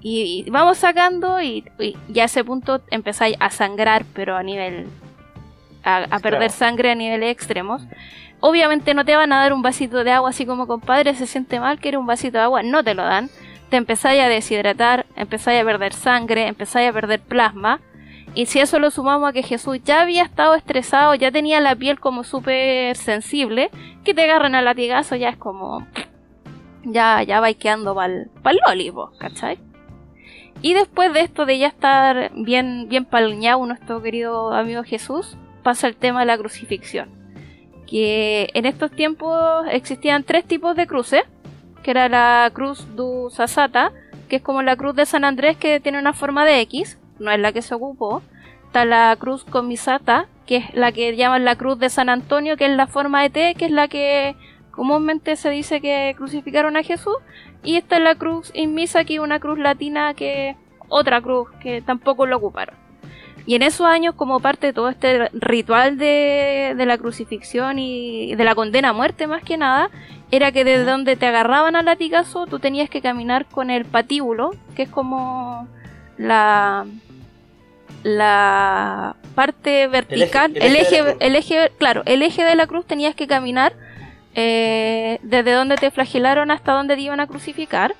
[0.00, 4.42] Y, y vamos sacando y, y ya a ese punto empezáis a sangrar, pero a
[4.42, 4.88] nivel...
[5.84, 7.82] a, a perder sangre a niveles extremos.
[8.40, 11.60] Obviamente no te van a dar un vasito de agua así como compadre se siente
[11.60, 13.30] mal, quiere un vasito de agua, no te lo dan.
[13.74, 17.80] Te empezáis a deshidratar, empezáis a perder sangre, empezáis a perder plasma.
[18.32, 21.74] Y si eso lo sumamos a que Jesús ya había estado estresado, ya tenía la
[21.74, 23.72] piel como súper sensible,
[24.04, 25.84] que te agarren a latigazo ya es como...
[26.84, 29.58] Ya, ya vais quedando pa'l, pa'l loli, ¿cachai?
[30.62, 35.88] Y después de esto de ya estar bien, bien palñado nuestro querido amigo Jesús, pasa
[35.88, 37.08] el tema de la crucifixión.
[37.88, 41.24] Que en estos tiempos existían tres tipos de cruces,
[41.84, 43.92] que era la cruz du Sasata,
[44.28, 47.30] que es como la cruz de San Andrés que tiene una forma de X, no
[47.30, 48.22] es la que se ocupó.
[48.66, 52.64] Está la cruz comisata, que es la que llaman la cruz de San Antonio, que
[52.64, 54.34] es la forma de T, que es la que
[54.72, 57.16] comúnmente se dice que crucificaron a Jesús.
[57.62, 60.56] Y esta es la cruz inmisa, que es una cruz latina que
[60.88, 62.83] otra cruz que tampoco lo ocuparon.
[63.46, 68.34] Y en esos años, como parte de todo este ritual de, de la crucifixión y
[68.34, 69.90] de la condena a muerte más que nada,
[70.30, 74.52] era que desde donde te agarraban al latigazo tú tenías que caminar con el patíbulo,
[74.74, 75.68] que es como
[76.16, 76.86] la
[78.02, 83.26] la parte vertical, el eje, el eje, claro, el eje de la cruz tenías que
[83.26, 83.72] caminar
[84.34, 87.94] eh, desde donde te flagelaron hasta donde te iban a crucificar,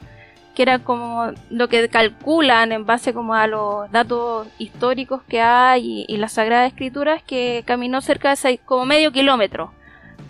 [0.55, 6.05] que era como lo que calculan en base como a los datos históricos que hay
[6.09, 9.73] y, la Sagrada Escritura, es que caminó cerca de seis, como medio kilómetro.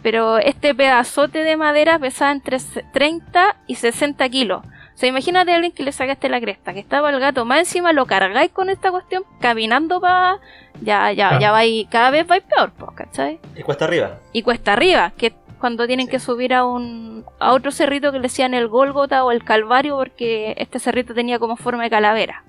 [0.03, 2.59] Pero este pedazote de madera pesaba entre
[2.93, 4.63] 30 y 60 kilos.
[4.65, 7.59] O sea, imagínate a alguien que le sacaste la cresta, que estaba el gato más
[7.61, 10.39] encima, lo cargáis con esta cuestión, caminando para.
[10.83, 13.41] Ya, ya, ya vais, cada vez vais peor, pues, ¿cachai?
[13.57, 14.19] Y cuesta arriba.
[14.33, 15.33] Y cuesta arriba, que
[15.65, 19.33] cuando tienen que subir a un a otro cerrito que le decían el Gólgota o
[19.33, 22.45] el Calvario, porque este cerrito tenía como forma de calavera.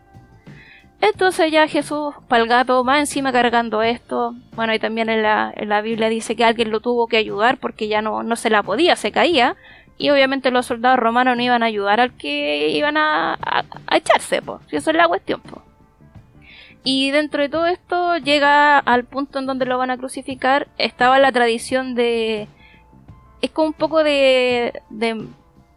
[0.99, 4.35] Entonces ya Jesús, para el gato, va encima cargando esto.
[4.53, 7.57] Bueno, y también en la, en la Biblia dice que alguien lo tuvo que ayudar
[7.57, 9.55] porque ya no, no se la podía, se caía.
[9.97, 13.37] Y obviamente los soldados romanos no iban a ayudar al que iban a,
[13.93, 14.59] echarse, pues.
[14.69, 15.63] Si eso es la cuestión, pues.
[16.83, 20.67] Y dentro de todo esto llega al punto en donde lo van a crucificar.
[20.77, 22.49] Estaba la tradición de.
[23.45, 24.81] Es como un poco de.
[24.89, 25.27] de,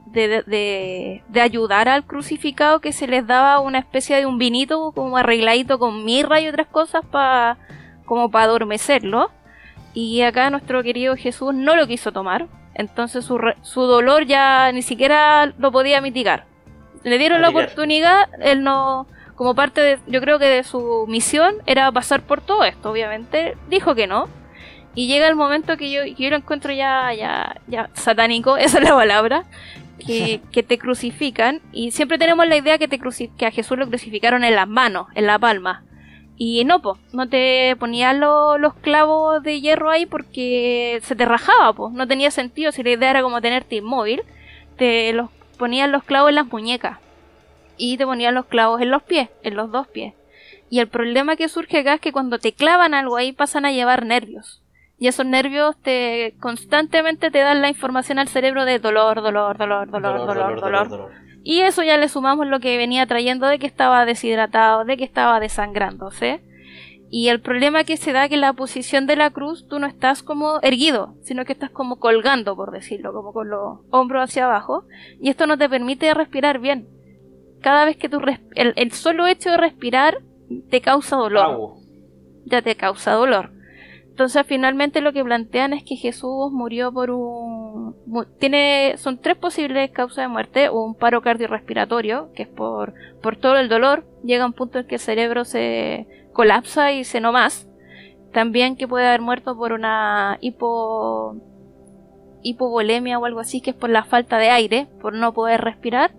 [0.07, 5.17] de, de ayudar al crucificado que se les daba una especie de un vinito como
[5.19, 7.59] arregladito con mirra y otras cosas para
[8.05, 9.31] como para adormecerlo.
[9.95, 12.47] Y acá nuestro querido Jesús no lo quiso tomar
[12.79, 16.45] entonces su, su dolor ya ni siquiera lo podía mitigar.
[17.03, 21.57] Le dieron la oportunidad, él no, como parte de, yo creo que de su misión
[21.67, 24.29] era pasar por todo esto, obviamente, dijo que no.
[24.99, 28.85] Y llega el momento que yo, yo lo encuentro ya, ya, ya satánico, esa es
[28.85, 29.45] la palabra,
[30.05, 31.63] que, que te crucifican.
[31.71, 35.07] Y siempre tenemos la idea que, te que a Jesús lo crucificaron en las manos,
[35.15, 35.85] en la palma.
[36.37, 41.73] Y no, po, no te ponían los clavos de hierro ahí porque se te rajaba,
[41.75, 41.91] po.
[41.91, 44.23] No tenía sentido si la idea era como tenerte inmóvil.
[44.79, 46.99] Te los ponían los clavos en las muñecas.
[47.77, 50.15] Y te ponían los clavos en los pies, en los dos pies.
[50.71, 53.71] Y el problema que surge acá es que cuando te clavan algo ahí pasan a
[53.71, 54.61] llevar nervios.
[54.99, 59.91] Y esos nervios te constantemente te dan la información al cerebro de dolor, dolor, dolor,
[59.91, 60.89] dolor, dolor, dolor.
[60.89, 64.99] dolor y eso ya le sumamos lo que venía trayendo de que estaba deshidratado, de
[64.99, 66.43] que estaba desangrándose.
[67.11, 69.87] Y el problema que se da que en la posición de la cruz tú no
[69.87, 74.45] estás como erguido, sino que estás como colgando, por decirlo, como con los hombros hacia
[74.45, 74.85] abajo.
[75.23, 76.87] Y esto no te permite respirar bien.
[77.63, 78.21] Cada vez que tú
[78.55, 80.19] el, el, solo hecho de respirar
[80.69, 81.77] te causa dolor.
[82.45, 83.53] Ya te causa dolor.
[84.19, 87.95] Entonces finalmente lo que plantean es que Jesús murió por un...
[88.41, 93.59] Tiene, son tres posibles causas de muerte, un paro cardiorrespiratorio, que es por, por todo
[93.59, 97.69] el dolor, llega un punto en que el cerebro se colapsa y se no más.
[98.33, 101.37] También que puede haber muerto por una hipo,
[102.43, 106.11] hipovolemia o algo así, que es por la falta de aire, por no poder respirar.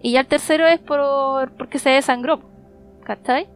[0.00, 2.38] Y ya el tercero es por porque se desangró.
[3.02, 3.48] ¿Cachai?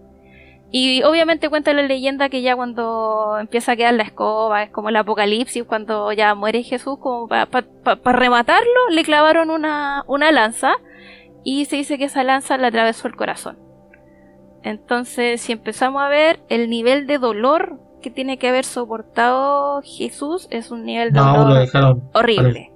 [0.74, 4.88] Y obviamente cuenta la leyenda que ya cuando empieza a quedar la escoba, es como
[4.88, 7.46] el apocalipsis, cuando ya muere Jesús, como para
[8.04, 10.72] rematarlo, le clavaron una, una lanza
[11.44, 13.58] y se dice que esa lanza le atravesó el corazón.
[14.62, 20.48] Entonces, si empezamos a ver el nivel de dolor que tiene que haber soportado Jesús,
[20.50, 21.68] es un nivel de dolor
[22.14, 22.72] horrible.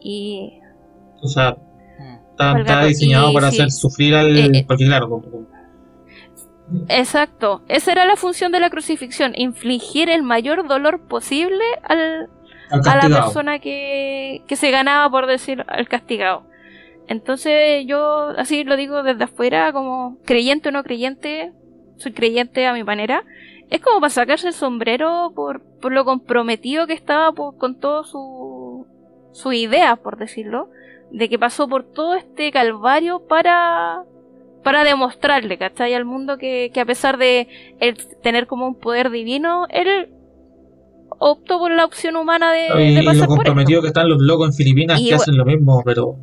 [0.00, 0.60] Y...
[1.20, 1.56] O sea,
[2.38, 4.36] está, diseñado para hacer sufrir al...
[4.36, 5.53] Eh, eh, porque claro, como,
[6.88, 12.30] Exacto, esa era la función de la crucifixión, infligir el mayor dolor posible al,
[12.70, 16.44] a la persona que, que se ganaba, por decir, al castigado.
[17.06, 21.52] Entonces yo así lo digo desde afuera, como creyente o no creyente,
[21.96, 23.24] soy creyente a mi manera,
[23.70, 28.86] es como para sacarse el sombrero por, por lo comprometido que estaba con todo su,
[29.32, 30.70] su idea, por decirlo,
[31.10, 34.04] de que pasó por todo este calvario para
[34.64, 35.94] para demostrarle, ¿cachai?
[35.94, 37.46] Al mundo que, que a pesar de
[37.78, 40.08] él tener como un poder divino, él
[41.20, 45.00] optó por la opción humana de, y, lo comprometido que están los locos en Filipinas
[45.00, 46.16] que hacen lo mismo, pero...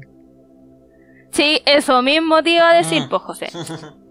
[1.29, 3.09] Sí, eso mismo te iba a decir, mm.
[3.09, 3.49] pues José.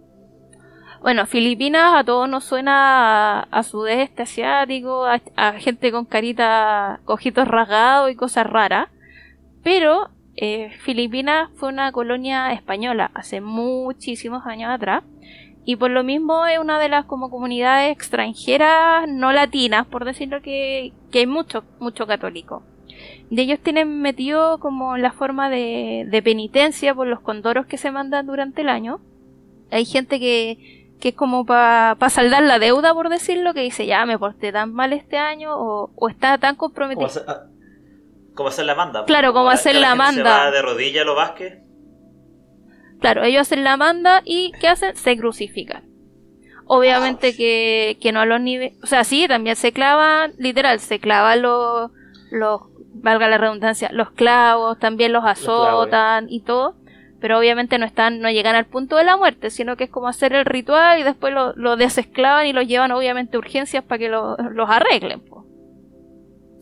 [1.03, 7.49] Bueno, Filipinas a todos nos suena a, sudeste asiático, a, a, gente con carita, cojitos
[7.49, 8.89] rasgados y cosas raras.
[9.63, 15.03] Pero eh, Filipinas fue una colonia española hace muchísimos años atrás
[15.65, 20.41] y por lo mismo es una de las como comunidades extranjeras no latinas, por decirlo
[20.41, 22.63] que, que hay mucho, mucho católico.
[23.31, 27.91] De ellos tienen metido como la forma de, de penitencia por los condoros que se
[27.91, 29.01] mandan durante el año.
[29.71, 34.05] Hay gente que, que es como para saldar la deuda, por decirlo, que dice, ya
[34.07, 37.09] me porté tan mal este año o, o está tan comprometido.
[38.35, 39.05] Como hacer la manda.
[39.05, 40.39] Claro, como hacer la gente Se manda.
[40.47, 41.59] va de rodillas a los Vázquez.
[43.01, 44.95] Claro, ellos hacen la manda y ¿qué hacen?
[44.97, 45.85] Se crucifican.
[46.67, 48.75] Obviamente que, que no a los niveles...
[48.83, 51.91] O sea, sí, también se clavan, literal, se clavan los,
[52.31, 52.61] los,
[52.95, 56.77] valga la redundancia, los clavos, también los clavos, azotan y todo.
[57.21, 60.09] Pero obviamente no están, no llegan al punto de la muerte, sino que es como
[60.09, 63.99] hacer el ritual y después lo, lo desesclavan y los llevan obviamente a urgencias para
[63.99, 65.21] que lo- los arreglen.
[65.21, 65.40] po.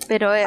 [0.09, 0.47] Pero eh,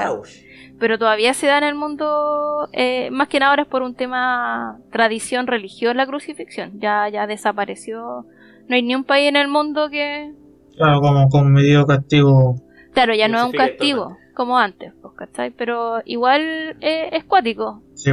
[0.82, 3.94] pero todavía se da en el mundo, eh, más que nada ahora es por un
[3.94, 8.26] tema tradición religiosa la crucifixión, ya, ya desapareció,
[8.68, 10.34] no hay ni un país en el mundo que,
[10.76, 12.56] Claro, como, como medida de castigo.
[12.94, 15.52] claro, ya no es un castigo, como antes, pues, ¿cachai?
[15.52, 16.42] Pero igual
[16.82, 17.84] eh, es cuático.
[17.94, 18.12] Sí.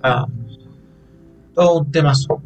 [0.00, 0.24] Ah,
[1.54, 2.40] todo un temazo.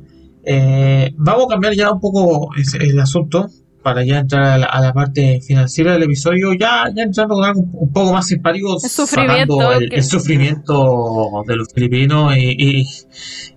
[0.44, 2.48] Eh, vamos a cambiar ya un poco
[2.80, 3.48] el asunto
[3.82, 7.44] para ya entrar a la, a la parte financiera del episodio, ya, ya entrando con
[7.44, 12.56] algo un, poco más simpático, El sufrimiento el, que- el sufrimiento de los filipinos y,
[12.80, 12.86] y-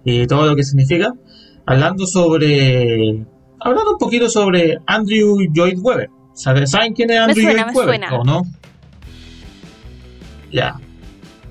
[0.03, 1.13] y todo lo que significa,
[1.65, 3.25] hablando sobre,
[3.59, 6.09] hablando un poquito sobre Andrew Lloyd Webber.
[6.33, 7.91] ¿Saben saben quién es Andrew suena, Lloyd Webber?
[8.19, 8.41] ¿O no?
[10.51, 10.75] Ya.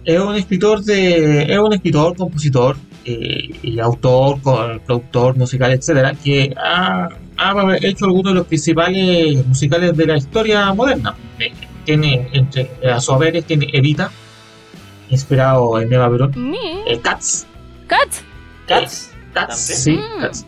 [0.04, 1.42] Es un escritor de.
[1.44, 4.38] Es un escritor, compositor eh, y autor,
[4.84, 10.73] productor musical, etcétera, que ha, ha hecho algunos de los principales musicales de la historia
[10.75, 11.14] moderna.
[11.38, 11.53] Eh,
[11.85, 14.11] tiene entre a su haber tiene Evita,
[15.11, 17.47] inspirado en Eva Perón, Ni- eh, Cats,
[17.87, 18.23] Cats,
[18.66, 19.11] Cats.
[19.33, 19.79] Cats, ¿También?
[19.79, 20.20] sí, Mm.
[20.23, 20.47] Cats.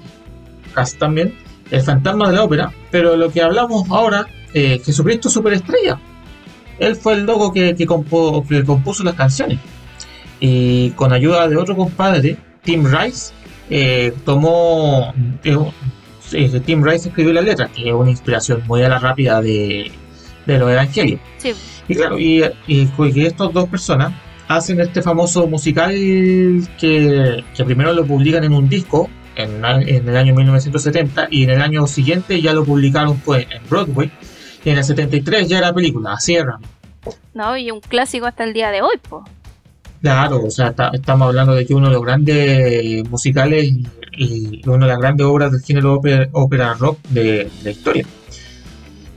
[0.74, 1.34] Cats también,
[1.70, 5.98] El fantasma de la ópera, pero lo que hablamos ahora, eh, Jesucristo Superestrella.
[6.78, 9.58] Él fue el loco que, que, compo- que compuso las canciones.
[10.38, 13.32] Y con ayuda de otro compadre, Tim Rice,
[13.68, 15.12] eh, tomó.
[16.32, 19.90] Eh, Tim Rice escribió la letra, que es una inspiración muy a la rápida de,
[20.46, 21.20] de los evangelios.
[21.38, 21.52] sí,
[21.88, 24.12] Y claro, y, y que estas dos personas
[24.48, 25.92] hacen este famoso musical
[26.78, 31.50] que, que primero lo publican en un disco en, en el año 1970 y en
[31.50, 34.10] el año siguiente ya lo publicaron pues en Broadway
[34.64, 36.58] y en el 73 ya era película, así era.
[37.34, 39.24] no, y un clásico hasta el día de hoy, pues.
[40.02, 43.72] Claro, o sea, ta- estamos hablando de que uno de los grandes musicales
[44.16, 48.06] y, una de las grandes obras del género ópera, ópera rock de, la historia.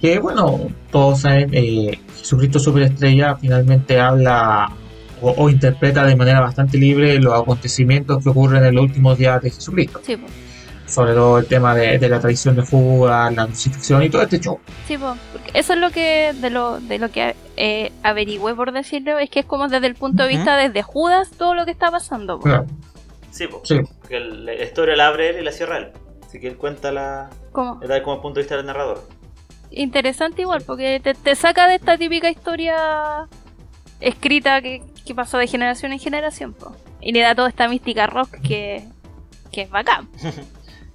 [0.01, 4.71] Que bueno, todos saben, eh, Jesucristo Superestrella finalmente habla
[5.21, 9.41] o, o interpreta de manera bastante libre los acontecimientos que ocurren en los últimos días
[9.41, 9.99] de Jesucristo.
[10.03, 10.31] Sí, pues.
[10.85, 14.39] Sobre todo el tema de, de la traición de Judas, la crucifixión y todo este
[14.39, 14.59] show.
[14.87, 18.71] Sí, po, porque eso es lo que de lo de lo que eh, averigüé por
[18.71, 20.37] decirlo, es que es como desde el punto de Ujú.
[20.37, 22.39] vista desde Judas todo lo que está pasando.
[22.39, 22.45] po.
[22.45, 22.65] Claro,
[23.31, 23.61] Sí, po.
[23.63, 23.79] sí.
[24.07, 25.87] Que el- la historia la abre él y la cierra él.
[26.25, 27.29] Así que él cuenta la.
[27.51, 29.07] Como Le da como punto de vista del narrador.
[29.71, 33.27] interesante igual, porque te, te saca de esta típica historia
[33.99, 36.75] escrita que, que pasó de generación en generación, po.
[37.01, 38.83] y le da toda esta mística rock que,
[39.51, 40.07] que es bacán.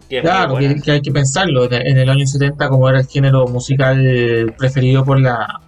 [0.08, 1.64] Que es muy Claro, que, que hay que pensarlo.
[1.64, 5.62] En en el año 70, como era el género musical preferido por la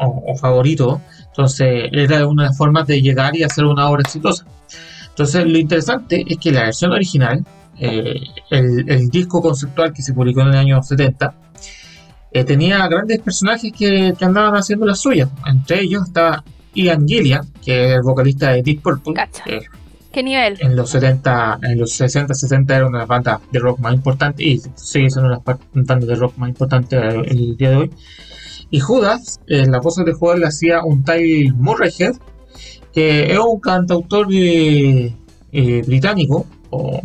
[0.00, 4.02] o, o favorito, entonces era una de las formas de llegar y hacer una obra
[4.02, 4.44] exitosa.
[5.16, 7.42] Entonces, lo interesante es que la versión original,
[7.78, 11.34] eh, el, el disco conceptual que se publicó en el año 70,
[12.32, 15.30] eh, tenía grandes personajes que, que andaban haciendo las suyas.
[15.46, 19.62] Entre ellos estaba Ian Gillian, que es el vocalista de Deep Purple, que
[20.12, 20.58] ¿Qué nivel?
[20.60, 23.94] en los 70, en los 60, 60 era una de las bandas de rock más
[23.94, 27.70] importantes y sigue siendo una de las bandas de rock más importantes eh, el día
[27.70, 27.90] de hoy.
[28.70, 32.16] Y Judas, eh, la voz de Judas le hacía un Ty Murrayhead,
[32.96, 35.14] que es un cantautor eh,
[35.52, 37.02] eh, británico, o-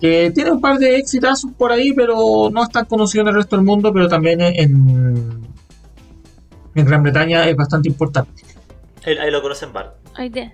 [0.00, 3.34] que tiene un par de exitazos por ahí, pero no es tan conocido en el
[3.34, 5.42] resto del mundo, pero también en,
[6.74, 8.42] en Gran Bretaña es bastante importante.
[9.04, 9.94] Ahí, ahí lo conocen Bart.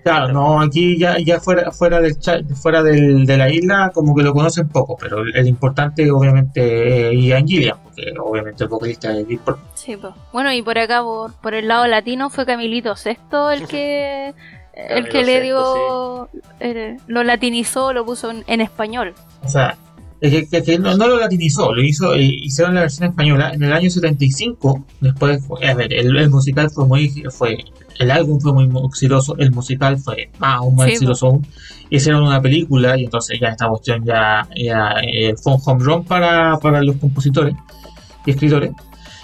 [0.04, 4.14] Claro, no, aquí ya, ya fuera, fuera, del, cha- fuera del, de la isla como
[4.14, 8.68] que lo conocen poco, pero el, el importante obviamente es Ian Gillian, porque obviamente el
[8.70, 9.64] vocalista de Deep Purple.
[9.74, 10.12] Sí, po.
[10.32, 14.34] Bueno, y por acá, por, por el lado latino, fue Camilito Sexto el que
[14.76, 16.28] el que le dio,
[16.60, 19.14] eh, lo latinizó, lo puso en, en español.
[19.42, 19.76] O sea,
[20.20, 23.50] es que, que- que no, no lo latinizó, lo hizo, eh, hicieron la versión española
[23.54, 24.84] en el año 75.
[25.00, 27.58] Después, fue- a ver, el, el musical fue muy, fue,
[27.98, 31.46] el álbum fue muy exitoso, el musical fue más, aún más Sí, exitoso aún.
[31.88, 36.04] Hicieron una película y entonces ya esta cuestión ya, ya, eh, fue un home run
[36.04, 37.54] para, para los compositores
[38.26, 38.72] y escritores.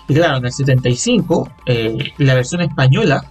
[0.09, 3.25] Y claro, en el 75, eh, la versión española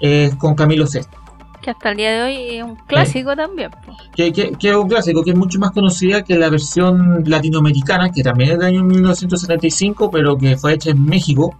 [0.00, 1.16] es con Camilo Sesto.
[1.64, 3.70] Que hasta el día de hoy es un clásico también.
[3.70, 3.96] po.
[4.14, 8.10] que, que- que es un clásico, que es mucho más conocida que la versión latinoamericana,
[8.10, 11.56] que también es del año 1975, pero que fue hecha en México,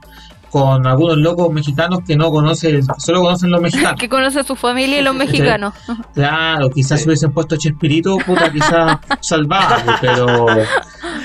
[0.50, 3.98] con algunos locos mexicanos que no conocen, solo conocen los mexicanos.
[3.98, 5.74] Que conoce a su familia y los mexicanos.
[6.12, 7.06] Claro, quizás Sí.
[7.08, 10.46] hubiesen puesto Chespirito, puta, quizás pues, pero,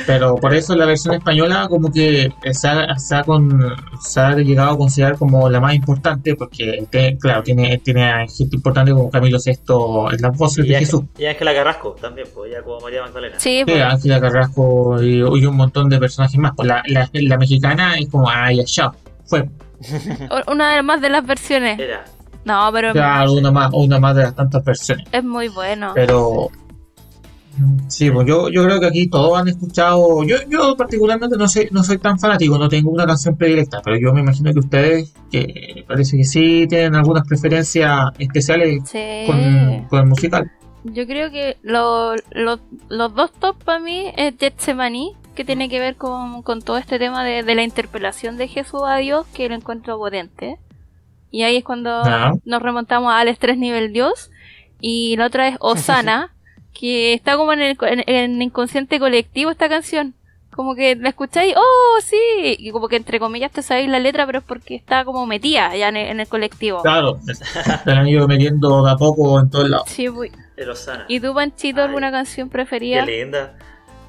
[0.08, 3.62] pero por eso la versión española como que se ha, se ha con,
[4.02, 8.18] se ha llegado a considerar como la más importante, porque te- claro, tiene, tiene a
[8.28, 11.04] gente importante como Camilo VI en las voces Y de Jesús.
[11.18, 13.40] y Ángela Carrasco también, pues ya como María Magdalena.
[13.40, 13.84] Sí, Sí, po.
[13.84, 16.54] Ángela Carrasco y, y un montón de personajes más.
[16.56, 18.96] Pues la, la, la mexicana es como, ay, ya, chao.
[19.26, 19.50] Fue,
[20.48, 21.80] una de más de las versiones.
[21.80, 22.06] Era.
[22.46, 25.06] No, pero claro, una más, una más de las tantas versiones.
[25.12, 25.92] es muy bueno.
[25.94, 26.58] Pero sí,
[27.58, 30.24] pues yo, yo creo que aquí todos han escuchado.
[30.24, 33.98] Yo, yo particularmente no soy, no soy tan fanático, no tengo una canción predilecta, pero
[33.98, 39.24] yo me imagino que ustedes, que parece que sí tienen algunas preferencias especiales Sí.
[39.28, 40.52] con, con el musical.
[40.86, 45.80] Yo creo que lo- lo- los dos top para mí es Getsemani, que tiene que
[45.80, 49.50] ver con, con todo este tema de, de la interpelación de Jesús a Dios, que
[49.50, 50.58] lo encuentro potente.
[51.32, 52.02] Y ahí es cuando
[52.46, 54.32] nos remontamos al estrés nivel Dios.
[54.82, 56.34] Y la otra es Osana,
[56.74, 60.14] que está como en el, en, en inconsciente colectivo esta canción.
[60.52, 64.26] Como que la escucháis, oh, sí, y como que entre comillas te sabéis la letra,
[64.26, 66.82] pero es porque está como metida ya en el, en el colectivo.
[66.82, 69.88] Claro, se la han ido metiendo de a poco en todos lados.
[69.90, 70.32] Sí, voy.
[71.08, 73.06] ¿Y tú, Panchito, Ay, alguna canción Qué preferida?
[73.06, 73.54] linda.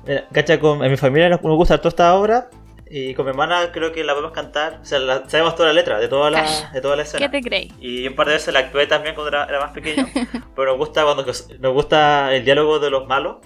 [0.06, 2.50] Mira, cacha, con, en mi familia nos gusta toda esta obra.
[2.93, 4.80] Y con mi hermana creo que la podemos cantar.
[4.82, 7.24] O sea, la- sabemos toda la letra de toda la, de toda la escena.
[7.30, 7.72] ¿Qué te crees?
[7.80, 10.07] Y un par de veces la actué también cuando era, era más pequeño.
[10.57, 13.36] pero nos gusta cuando nos gusta el diálogo de los malos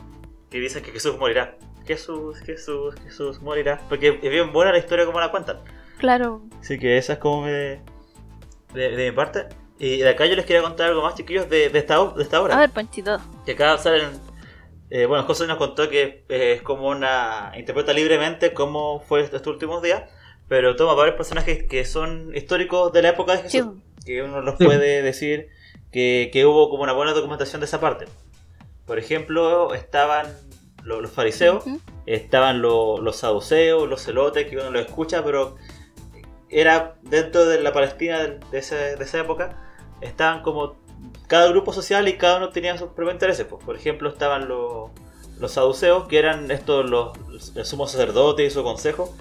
[0.51, 1.59] que dicen que Jesús morirá.
[1.87, 3.81] Jesús, Jesús, Jesús morirá.
[3.91, 5.59] Porque es bien buena la historia como la cuentan.
[5.99, 6.43] Claro.
[6.59, 7.81] Así que esa es como de,
[8.73, 9.47] de, de mi parte.
[9.79, 12.41] Y de acá yo les quería contar algo más, chiquillos, de, de, esta, de esta
[12.41, 12.57] obra.
[12.57, 13.19] A ver, Panchito.
[13.45, 14.09] Que acá salen.
[14.97, 17.51] Eh, bueno, José nos contó que eh, es como una.
[17.57, 20.05] interpreta libremente cómo fue estos últimos días,
[20.47, 23.59] pero toma varios personajes que son históricos de la época de Sí.
[23.59, 23.75] Jesús.
[24.07, 24.65] Que uno los Sí.
[24.65, 25.49] puede decir
[25.91, 28.05] que, que hubo como una buena documentación de esa parte.
[28.87, 30.29] Por ejemplo, estaban
[30.85, 31.65] lo- los fariseos,
[32.07, 35.57] estaban lo- los saduceos, los celotes, que uno los escucha, pero
[36.51, 39.57] era dentro de la Palestina de, de ese- de esa época,
[40.03, 40.77] estaban como
[41.27, 43.47] cada grupo social y cada uno tenía sus propios intereses.
[43.49, 43.65] pues.
[43.65, 44.91] Por ejemplo, estaban los,
[45.39, 47.13] los saduceos, que eran estos los,
[47.57, 49.15] el sumo sacerdote y su consejo,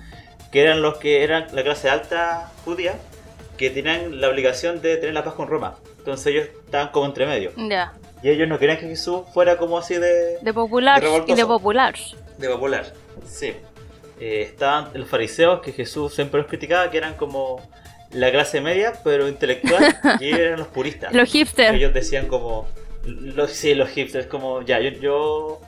[0.52, 2.96] que eran los que eran la clase alta judía,
[3.58, 5.76] que tenían la obligación de tener la paz con Roma.
[6.00, 7.52] Entonces ellos estaban como entre medio.
[7.56, 7.94] Ya.
[8.22, 11.46] Y ellos no querían que Jesús fuera como así de, De popular De y de
[11.46, 11.96] popular.
[12.38, 12.94] de popular.
[13.26, 13.54] Sí.
[14.20, 17.62] Eh, estaban los fariseos que Jesús siempre los criticaba, que eran como
[18.14, 21.14] la clase media, pero intelectual, y eran los puristas.
[21.14, 21.74] Los hipsters.
[21.76, 22.68] Ellos decían como,
[23.06, 25.62] los, sí, los hipsters, como, ya, yo, yo,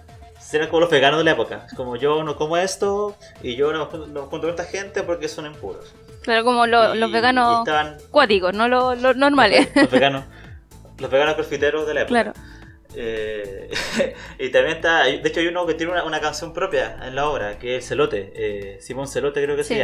[0.53, 1.65] eran como los veganos de la época.
[1.67, 5.27] Es como, yo no como esto, y yo no no junto con esta gente porque
[5.27, 5.93] son impuros.
[6.21, 9.67] Claro, como lo- Y- los veganos estaban cuáticos, no los, los normales.
[9.75, 10.23] los veganos,
[10.99, 12.23] los veganos profiteros de la época.
[12.23, 12.33] claro.
[12.97, 13.69] Eh,
[14.39, 17.27] y también está, de hecho hay uno que tiene una, una canción propia en la
[17.27, 19.79] obra, que es Celote, eh, Simón Celote creo que se Sí.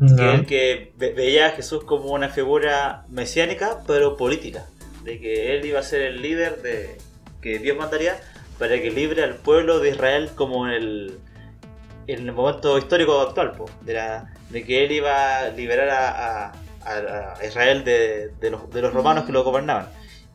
[0.00, 4.66] Llama, que que ve- veía a Jesús como una figura mesiánica, pero política,
[5.04, 6.98] de que él iba a ser el líder de
[7.40, 8.20] que Dios mandaría
[8.58, 11.18] para que libre al pueblo de Israel como en el,
[12.06, 16.46] en el momento histórico actual, po, de, la, de que él iba a liberar a,
[16.46, 16.52] a-
[16.84, 19.88] a- Israel de, de los, de los romanos que lo gobernaban.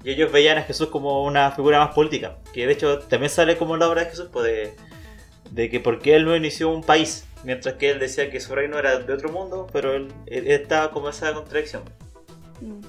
[0.03, 3.57] Y ellos veían a Jesús como una figura más política, que de hecho también sale
[3.57, 4.73] como en la obra de Jesús, pues de,
[5.51, 8.77] de que porque él no inició un país, mientras que él decía que su reino
[8.79, 11.83] era de otro mundo, pero él, él estaba como esa contradicción.
[12.61, 12.79] Mm.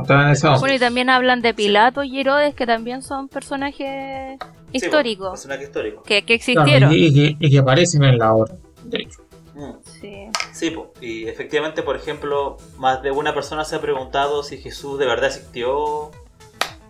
[0.00, 0.60] Estaban en esa onda.
[0.60, 4.38] Bueno, y también hablan de Pilato y Herodes, que también son personajes
[4.70, 6.02] Sí, históricos, pues, personaje histórico.
[6.02, 6.92] que, que Claro, existieron.
[6.92, 9.20] y, y que, y que aparecen en la obra, de hecho.
[9.54, 9.72] Mm.
[9.84, 10.26] Sí.
[10.52, 10.92] Sí, po.
[11.00, 15.26] y efectivamente, por ejemplo, más de una persona se ha preguntado si Jesús de verdad
[15.26, 16.10] existió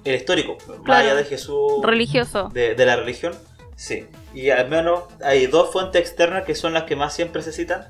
[0.04, 1.04] el histórico, más Claro.
[1.04, 2.48] allá de Jesús Religioso.
[2.54, 3.34] de, de la religión.
[3.76, 7.52] Sí, y al menos hay dos fuentes externas que son las que más siempre se
[7.52, 7.88] citan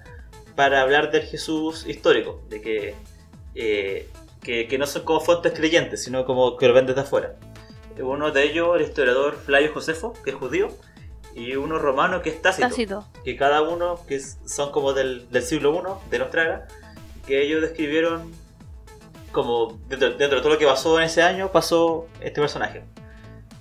[0.54, 2.94] para hablar del Jesús histórico, de que,
[3.54, 4.08] eh,
[4.42, 7.34] que, que no son como fuentes creyentes, sino como que lo ven desde afuera.
[8.00, 10.68] Uno de ellos, el historiador Flavio Josefo, que es judío,
[11.34, 13.04] y uno romano que es Tácito Tácito.
[13.24, 16.68] que cada uno, que son como del, del siglo I de nuestra era,
[17.26, 18.32] que ellos describieron
[19.32, 22.84] como dentro, dentro de todo lo que pasó en ese año, pasó este personaje.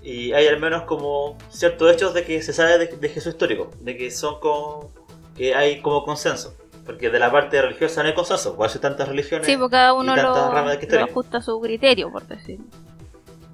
[0.03, 3.71] Y hay al menos como ciertos hechos de que se sabe de, de Jesús histórico,
[3.79, 4.91] de que son como,
[5.35, 6.55] que hay como consenso.
[6.85, 9.47] Porque de la parte religiosa no hay consenso, por eso hay tantas religiones.
[9.47, 12.65] Sí, porque cada uno lo, lo ajusta a su criterio, por decirlo.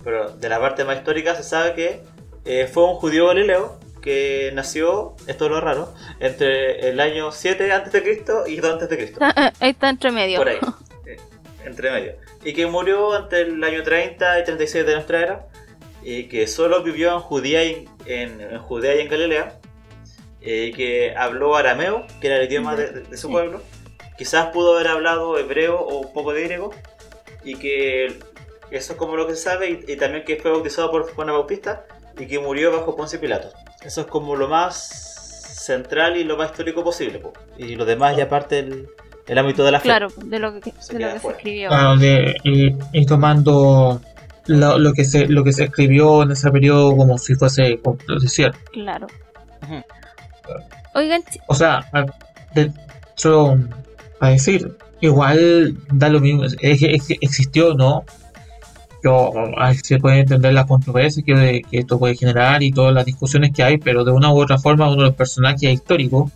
[0.04, 2.02] pero de la parte más histórica se sabe que
[2.46, 7.72] eh, fue un judío galileo que nació, esto es lo raro, entre el año 7
[7.72, 8.24] a.C.
[8.48, 9.14] y 2 a.C.
[9.60, 10.40] Ahí está entre medio.
[10.40, 10.58] Por ahí,
[11.06, 11.18] eh,
[11.66, 12.14] entre medio.
[12.44, 15.48] Y que murió entre el año 30 y 36 de nuestra era.
[16.12, 19.60] Y que solo vivió en Judea y en, en Judea y en Galilea.
[20.42, 23.34] eh, Y que habló arameo, que era el idioma de, de- de su Sí.
[23.34, 23.62] pueblo.
[24.18, 26.72] Quizás pudo haber hablado hebreo o un poco de griego.
[27.44, 28.08] Y que
[28.72, 29.70] eso es como lo que se sabe.
[29.88, 31.86] Y, y también que fue bautizado por Juan Bautista.
[32.18, 33.50] Y que murió bajo Poncio Pilato.
[33.84, 34.76] Eso es como lo más
[35.66, 37.20] central y lo más histórico posible.
[37.20, 37.34] po.
[37.58, 38.90] Y lo demás ya parte el,
[39.28, 39.84] el ámbito de la fe.
[39.90, 41.70] Claro, de lo que, Se de lo que se escribió.
[41.70, 44.02] Claro, de, y, y tomando
[44.50, 47.80] lo, lo que se lo que se escribió en ese periodo como si fuese
[48.28, 48.60] cierto.
[48.74, 49.08] Claro.
[50.96, 52.06] Oigan, O sea, a,
[52.56, 52.72] de,
[54.20, 58.04] a decir, igual da lo mismo, existió o no.
[59.04, 59.32] Yo,
[59.82, 63.64] se puede entender las controversias que, que esto puede generar y todas las discusiones que
[63.64, 66.32] hay, pero de una u otra forma uno de los personajes históricos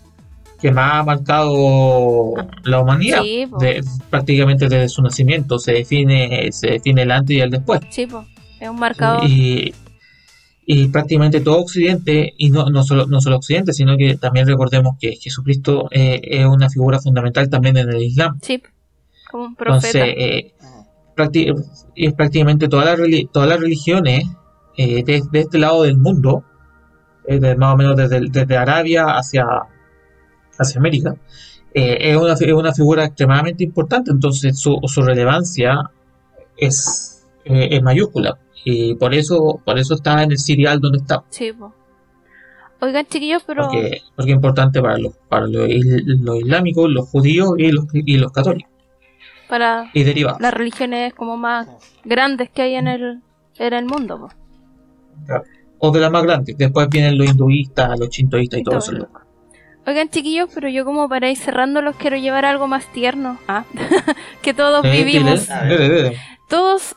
[0.63, 2.33] que más ha marcado
[2.63, 3.57] la humanidad, Sí, po.
[3.59, 7.81] de- prácticamente desde su nacimiento, se define, se define el antes y el después.
[7.89, 8.25] sí, po,
[8.59, 9.29] es un marcador.
[9.29, 9.73] Y,
[10.65, 14.95] y prácticamente todo Occidente, y no, no, solo, no solo Occidente, sino que también recordemos
[14.99, 18.39] que Jesucristo eh, es una figura fundamental también en el Islam.
[18.41, 18.63] Sí,
[19.29, 19.99] como un profeta.
[19.99, 20.53] Entonces, eh,
[21.15, 21.53] prácti-
[21.95, 24.23] es prácticamente todas las, todas las religiones
[24.77, 26.45] eh, de, de este lado del mundo,
[27.27, 29.45] eh, más o menos desde, desde Arabia hacia,
[30.59, 31.15] hacia América,
[31.73, 35.89] eh, es, una, fi- es una figura extremadamente importante, entonces su, su relevancia
[36.57, 38.37] es, eh, es mayúscula.
[38.65, 41.73] Y por eso, por eso está en el serial donde está, Sí, po.
[42.79, 45.67] Oigan, chiquillos, pero porque, porque es importante para los, para los,
[46.05, 48.69] los islámicos, los judíos y los, y los católicos,
[49.47, 50.41] para y derivados.
[50.41, 51.67] las religiones como más
[52.03, 53.21] grandes que hay en el,
[53.57, 54.29] en el mundo, po.
[55.79, 56.57] o de las más grandes.
[56.57, 59.07] Después vienen los hinduistas, los chintoístas y Y todo todo eso.
[59.85, 63.37] Oigan, chiquillos, pero yo como para ir cerrando los quiero llevar a algo más tierno.
[63.47, 63.65] Ah,
[64.41, 65.47] que todos Eh, vivimos.
[66.47, 66.95] Todos,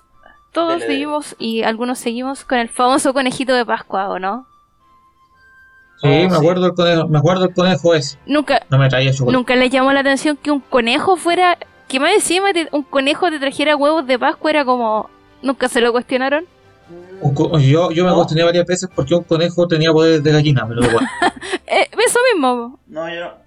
[0.53, 4.47] todos vivimos y algunos seguimos con el famoso conejito de Pascua, ¿o no?
[6.01, 6.37] Sí, Oh, me sí.
[6.37, 8.19] acuerdo el conejo, me acuerdo el conejo ese.
[8.27, 9.37] Nunca, No me traía chocolate.
[9.37, 11.57] nunca les llamó la atención que un conejo fuera,
[11.89, 15.09] que más encima un conejo te trajera huevos de Pascua era como,
[15.43, 16.45] nunca se lo cuestionaron.
[17.21, 18.17] Un yo, yo me No.
[18.17, 21.09] cuestioné varias veces porque un conejo tenía poderes de gallina, pero bueno.
[21.69, 22.79] Eh, eso mismo.
[22.87, 23.47] No, yo no.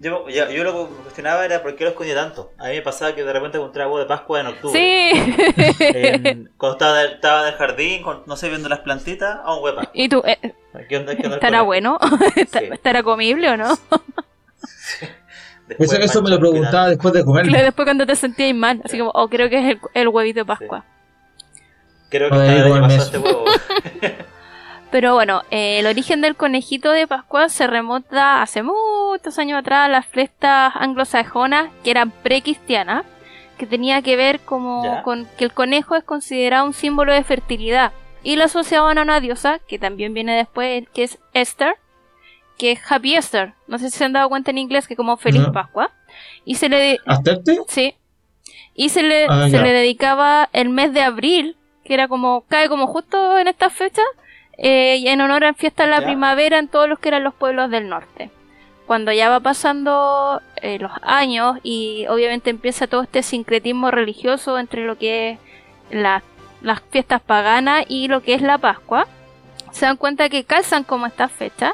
[0.00, 2.52] Yo, yo, yo lo que me cuestionaba era por qué lo escondía tanto.
[2.58, 4.78] A mí me pasaba que de repente encontraba huevo de Pascua en octubre.
[4.78, 5.74] Sí.
[5.80, 9.62] En- cuando estaba, estaba en el jardín, con- no sé, viendo las plantitas, a un
[9.64, 10.38] huevo y tú, eh,
[10.88, 11.14] ¿Qué onda?
[11.16, 11.98] ¿Qué onda el ¿estará bueno?
[12.36, 12.66] ¿Está- Sí.
[12.72, 13.76] ¿Estará comible o no?
[15.68, 17.46] Después Eso, eso me lo preguntaba después de comer.
[17.46, 20.44] Después cuando te sentías mal, así como, oh, creo que es el, el huevito de
[20.44, 20.84] Pascua.
[22.10, 23.44] Creo que está el año pasado este huevo.
[24.90, 29.84] Pero bueno, eh, el origen del conejito de Pascua se remonta hace muchos años atrás
[29.86, 33.04] a las fiestas anglosajonas que eran precristianas,
[33.58, 35.02] que tenía que ver como Ya.
[35.02, 37.92] con que el conejo es considerado un símbolo de fertilidad
[38.22, 41.74] y lo asociaban a una diosa que también viene después, que es Esther,
[42.56, 43.52] que es Happy Esther.
[43.66, 45.52] No sé si se han dado cuenta en inglés que como Feliz No.
[45.52, 45.90] Pascua.
[46.46, 47.58] Y se le ¿Asterte?
[47.68, 47.94] Sí.
[48.74, 51.56] Y se le, Ah, se le dedicaba el mes de abril,
[51.88, 54.04] que era como, cae como justo en estas fechas,
[54.58, 56.06] eh, y en honor a fiesta de la Ya.
[56.06, 58.30] primavera en todos los que eran los pueblos del norte.
[58.86, 64.84] Cuando ya va pasando eh, los años y obviamente empieza todo este sincretismo religioso entre
[64.84, 65.38] lo que es
[65.90, 66.22] la-
[66.62, 69.06] las fiestas paganas y lo que es la Pascua,
[69.72, 71.72] se dan cuenta que calzan como estas fechas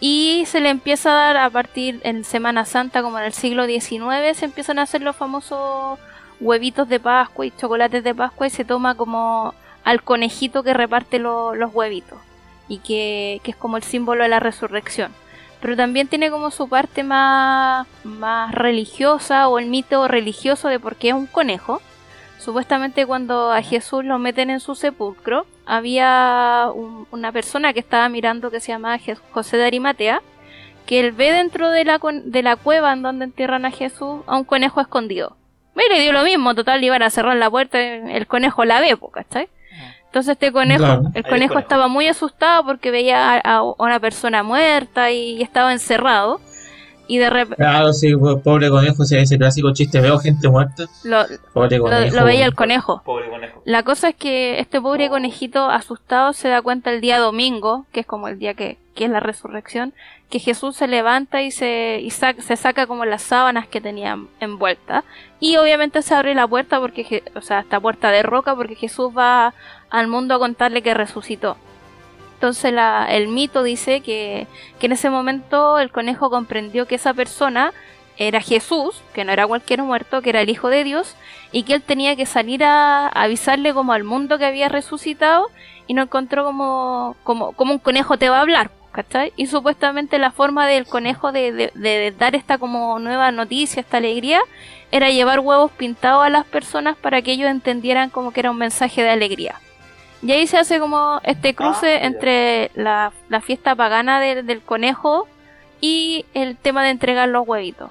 [0.00, 3.64] y se le empieza a dar a partir en Semana Santa, como en el siglo
[3.66, 5.98] XIX, se empiezan a hacer los famosos
[6.42, 11.18] huevitos de Pascua y chocolates de Pascua y se toma como al conejito que reparte
[11.18, 12.18] lo- los huevitos
[12.68, 15.12] y que, que es como el símbolo de la resurrección.
[15.60, 20.96] Pero también tiene como su parte más, más religiosa o el mito religioso de por
[20.96, 21.80] qué es un conejo.
[22.38, 28.08] Supuestamente cuando a Jesús lo meten en su sepulcro, había un- una persona que estaba
[28.08, 28.98] mirando que se llamaba
[29.30, 30.20] José de Arimatea,
[30.86, 34.36] que él ve dentro de la, de la cueva en donde entierran a Jesús a
[34.36, 35.36] un conejo escondido.
[35.74, 38.96] Y le dio lo mismo, total, iban a cerrar la puerta, el conejo la ve,
[39.12, 39.48] ¿cachai?
[40.06, 41.02] Entonces este conejo, Claro.
[41.14, 45.72] el el conejo estaba muy asustado porque veía a, a una persona muerta y estaba
[45.72, 46.40] encerrado.
[47.08, 50.84] Y de repente Claro, sí, po- pobre conejo, ese, ese clásico chiste, veo gente muerta.
[51.04, 52.16] lo, Pobre conejo.
[52.16, 53.02] lo veía el conejo.
[53.04, 53.60] Pobre conejo.
[53.64, 58.00] La cosa es que este pobre conejito asustado se da cuenta el día domingo, que
[58.00, 59.92] es como el día que, que es la resurrección,
[60.30, 64.16] que Jesús se levanta y se, y sa- se saca como las sábanas que tenía
[64.40, 65.04] envueltas.
[65.40, 69.10] Y obviamente se abre la puerta porque, o sea, esta puerta de roca porque Jesús
[69.16, 69.52] va
[69.90, 71.56] al mundo a contarle que resucitó.
[72.42, 74.48] Entonces la- el mito dice que,
[74.80, 77.72] en ese momento el conejo comprendió que esa persona
[78.16, 81.14] era Jesús, que no era cualquier muerto, que era el Hijo de Dios,
[81.52, 85.50] y que él tenía que salir a avisarle como al mundo que había resucitado,
[85.86, 87.14] y no encontró como
[87.56, 89.32] un conejo te va a hablar, ¿cachai?
[89.36, 93.98] Y supuestamente la forma del conejo de, de- de dar esta como nueva noticia, esta
[93.98, 94.40] alegría,
[94.90, 98.58] era llevar huevos pintados a las personas para que ellos entendieran como que era un
[98.58, 99.60] mensaje de alegría.
[100.22, 102.06] Y ahí se hace como este cruce Ah, ya.
[102.06, 105.26] entre la, la fiesta pagana del- del conejo
[105.80, 107.90] y el tema de entregar los huevitos.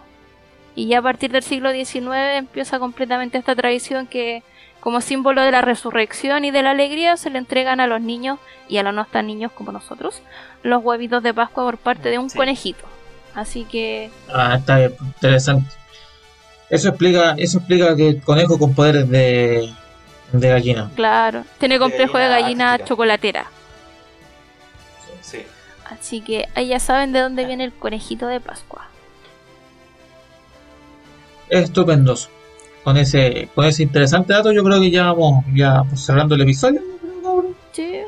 [0.76, 4.44] Y ya a partir del siglo XIX empieza completamente esta tradición que
[4.80, 8.40] como símbolo de la resurrección y de la alegría se le entregan a los niños
[8.70, 10.22] y a los no tan niños como nosotros
[10.64, 12.38] los huevitos de Pascua por parte de un Sí.
[12.38, 12.86] conejito.
[13.36, 15.70] Así que Ah, está bien, interesante.
[16.70, 19.70] Eso explica, eso explica que el conejo con poderes de,
[20.32, 20.92] de gallina.
[20.96, 23.46] claro, tiene complejo de gallina chocolatera.
[25.22, 25.40] Sí.
[25.86, 28.88] Así que ahí ya saben de dónde viene el conejito de Pascua.
[31.50, 32.30] Estupendoso.
[32.84, 36.42] Con ese, con ese interesante dato, yo creo que ya vamos ya pues, cerrando el
[36.42, 36.82] episodio.
[37.74, 38.02] Sí,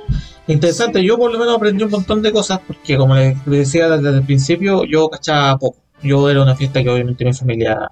[0.48, 4.18] Interesante, yo por lo menos aprendí un montón de cosas, porque como les decía desde
[4.18, 5.78] el principio, yo cachaba poco.
[6.02, 7.90] Yo era una fiesta que obviamente mi familia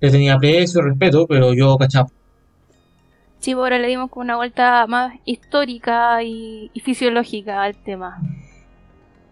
[0.00, 2.08] le tenía aprecio, respeto, pero yo cachaba.
[3.40, 8.18] Sí, pues ahora le dimos como una vuelta más histórica y, y fisiológica al tema.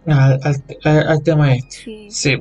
[0.07, 1.76] Al, al, al- al tema este.
[2.11, 2.40] Sí,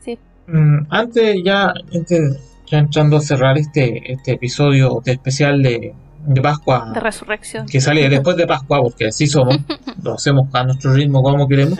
[0.00, 0.18] Sí.
[0.46, 5.94] Mm, antes ya, antes, ya entrando a cerrar este, este episodio de especial de,
[6.26, 7.66] de Pascua, de resurrección.
[7.66, 9.56] que sale después de Pascua, porque así somos,
[10.02, 11.78] lo hacemos a nuestro ritmo como queremos.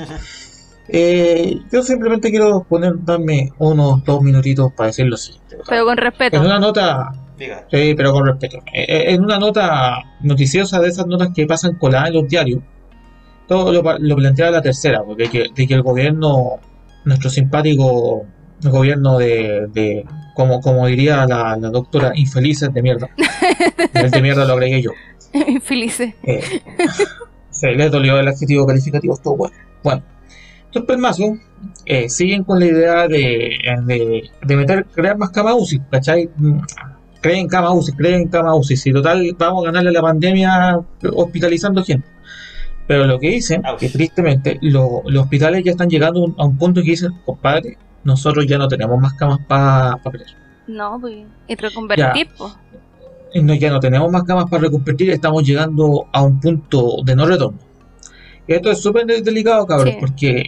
[0.92, 5.56] Eh, yo simplemente quiero poner, darme unos dos minutitos para decir lo siguiente.
[5.68, 6.40] Pero con En respeto.
[6.40, 7.66] una nota, Diga.
[7.70, 11.74] sí, pero con respeto, eh, eh, en una nota noticiosa de esas notas que pasan
[11.76, 12.60] coladas en los diarios,
[13.46, 16.58] todo lo, lo plantea la tercera, porque que, de que el gobierno,
[17.04, 18.26] nuestro simpático
[18.62, 23.08] gobierno de, de como, como diría la, la doctora, infelices de mierda.
[23.94, 24.90] El de mierda lo agregué yo.
[25.62, 26.14] Felices.
[26.22, 26.42] Eh,
[27.50, 29.54] se les dolió el adjetivo calificativo, estuvo bueno.
[29.82, 30.02] Bueno,
[30.70, 31.30] estos pelmazos
[31.84, 36.28] eh, siguen con la idea de, de, de meter, crear más cama UCI, ¿cachai?
[36.36, 36.60] Mm,
[37.20, 38.76] Creen cama UCI, creen cama UCI.
[38.78, 40.80] Si total vamos a ganarle la pandemia
[41.14, 42.06] hospitalizando gente.
[42.86, 46.80] Pero lo que dicen, que tristemente, lo- los hospitales ya están llegando a un punto
[46.82, 50.30] que dicen, compadre, nosotros ya no tenemos más camas para crear.
[50.66, 51.18] No, pues.
[51.46, 52.52] Y reconvertir, pues.
[53.42, 57.26] no, ya no tenemos más camas para reconvertir, estamos llegando a un punto de no
[57.26, 57.58] retorno.
[58.56, 59.96] Esto es súper delicado, cabrón, Sí.
[60.00, 60.42] porque,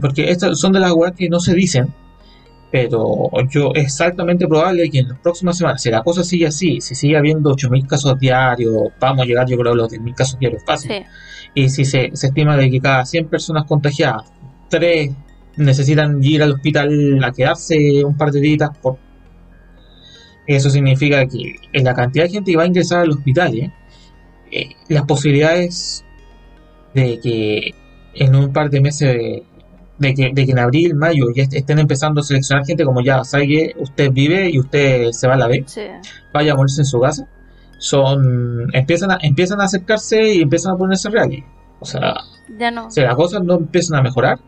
[0.00, 1.86] porque estas son de las weas que no se dicen,
[2.72, 6.80] pero yo es altamente probable que en las próximas semanas, si la cosa sigue así,
[6.80, 10.38] si sigue habiendo 8.000 casos diarios, vamos a llegar yo creo a los 10.000 casos
[10.38, 11.04] diarios fácil, Sí.
[11.54, 14.24] y si se, se estima de que cada 100 personas contagiadas,
[14.68, 15.10] 3
[15.56, 18.98] necesitan ir al hospital a quedarse un par de días por...
[20.46, 23.70] Eso significa que en la cantidad de gente que va a ingresar al hospital, ¿eh?
[24.50, 26.04] Eh, las posibilidades
[26.94, 27.74] de que
[28.14, 29.42] en un par de meses,
[29.98, 33.00] de que, de que en abril, mayo ya est- estén empezando a seleccionar gente como
[33.00, 35.82] ya, sabe que usted vive y usted se va a la B, Sí.
[36.32, 37.26] vaya a morirse en su casa,
[37.78, 41.44] son empiezan a, empiezan a acercarse y empiezan a ponerse reales.
[41.80, 42.14] O sea,
[42.58, 42.90] Ya no.
[42.90, 44.38] si las cosas no empiezan a mejorar,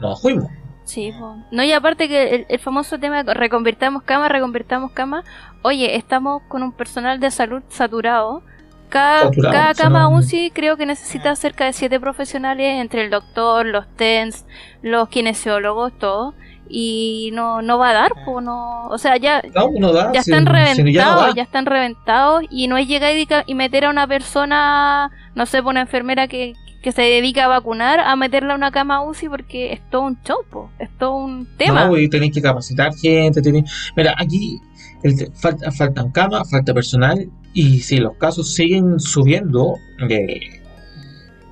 [0.00, 0.48] nos fuimos.
[0.84, 1.36] Sí, po.
[1.50, 5.24] no, y aparte que el, el famoso tema de reconvirtamos cama, reconvirtamos cama.
[5.62, 8.42] Oye, estamos con un personal de salud saturado.
[8.88, 13.86] Cada, cada cama UCI creo que necesita cerca de siete profesionales, entre el doctor, los
[13.96, 14.44] TENS,
[14.82, 16.34] los kinesiólogos, todo.
[16.68, 18.86] Y no, no va a dar, pues no.
[18.86, 22.78] O sea, ya, No, uno da, ya están si reventados, ya están reventados y no
[22.78, 23.12] es llegar
[23.46, 27.48] y, meter a una persona, no sé, por una enfermera que, que se dedica a
[27.48, 31.16] vacunar, a meterla a una cama UCI porque es todo un show, po, es todo
[31.16, 31.86] un tema.
[31.86, 33.42] No, y tenéis que capacitar gente.
[33.42, 34.58] tenéis- Mira, aquí
[35.04, 37.30] el falta, faltan camas, falta personal.
[37.52, 39.74] Y si los casos siguen subiendo,
[40.10, 40.60] eh,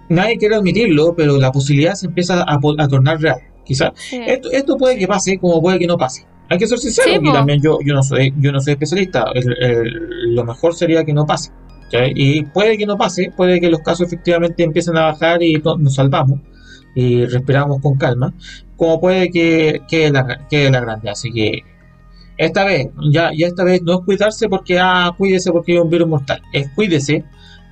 [0.09, 3.38] nadie quiere admitirlo, pero la posibilidad se empieza a, tornar real.
[3.64, 4.20] Quizás Sí.
[4.26, 6.26] esto, esto puede que pase, como puede que no pase.
[6.48, 9.24] Hay que ser sincero, Sí, y también yo, yo no soy, yo no soy especialista.
[9.34, 11.50] El- el- lo mejor sería que no pase.
[12.14, 15.94] Y puede que no pase, puede que los casos efectivamente empiecen a bajar y nos
[15.94, 16.40] salvamos
[16.94, 18.32] y respiramos con calma,
[18.76, 21.11] como puede que quede la, quede la grande.
[21.11, 21.61] Así que
[22.38, 25.90] esta vez, ya, ya esta vez no es cuidarse porque, ah, cuídese porque hay un
[25.90, 27.24] virus mortal, es cuídese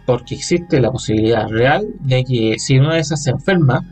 [0.06, 3.84] porque existe la posibilidad real de que si una de esas se enferma,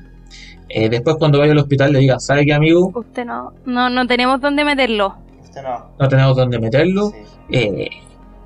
[0.68, 2.92] eh, después cuando vaya al hospital le diga, ¿sabe qué amigo?
[2.94, 5.14] Usted no, no, no tenemos dónde meterlo.
[5.42, 5.90] Usted no.
[5.98, 7.16] No tenemos dónde meterlo, Sí.
[7.52, 7.88] eh,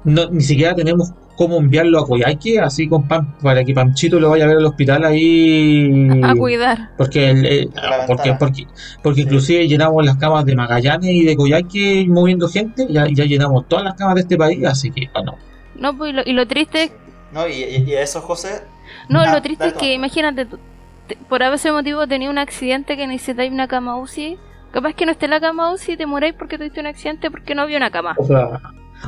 [0.04, 1.12] no, ni siquiera tenemos
[1.42, 4.66] cómo enviarlo a Coyhaique, así con Pam, para que Panchito lo vaya a ver al
[4.66, 6.20] hospital ahí.
[6.22, 6.90] A cuidar.
[6.96, 8.66] Porque, el- el- A la porque, porque,
[9.02, 9.26] porque Sí.
[9.26, 13.84] inclusive llenamos las camas de Magallanes y de Coyhaique moviendo gente, ya, ya llenamos todas
[13.84, 15.36] las camas de este país, así que bueno.
[15.74, 16.92] No, pues, y lo, y lo triste es
[17.32, 18.62] No, y, y- eso, José,
[19.08, 23.06] No, Ah, lo triste es que imagínate, te- por ese motivo tenía un accidente que
[23.06, 24.36] necesitáis una cama UCI.
[24.70, 27.54] Capaz que no esté la cama UCI y te moráis porque tuviste un accidente porque
[27.54, 28.14] no había una cama.
[28.18, 28.48] O sea,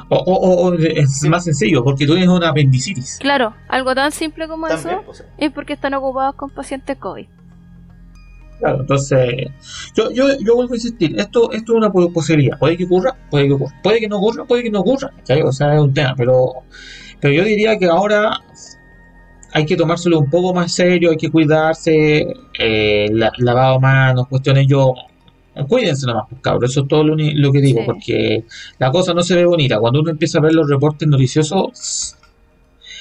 [0.09, 1.29] o, o- o- o es Sí.
[1.29, 3.19] más sencillo, porque tú tienes una apendicitis.
[3.21, 5.25] Claro, algo tan simple como también, eso José.
[5.39, 7.27] es porque están ocupados con pacientes COVID.
[8.61, 9.49] Claro, entonces,
[9.95, 13.15] yo, yo, yo vuelvo a insistir, esto, esto es una po- posibilidad, puede que ocurra,
[13.31, 15.11] puede que ocurra, puede que no ocurra, puede que no ocurra,
[15.45, 16.53] o sea, es un tema, pero,
[17.21, 18.41] pero yo diría que ahora
[19.53, 22.27] hay que tomárselo un poco más serio, hay que cuidarse,
[22.59, 24.95] eh, la- lavado manos, cuestiones, yo,
[25.69, 27.85] cuídense nomás, pues, cabros, eso es todo lo, lo que digo, Sí.
[27.87, 28.45] porque
[28.79, 32.17] la cosa no se ve bonita, cuando uno empieza a ver los reportes noticiosos,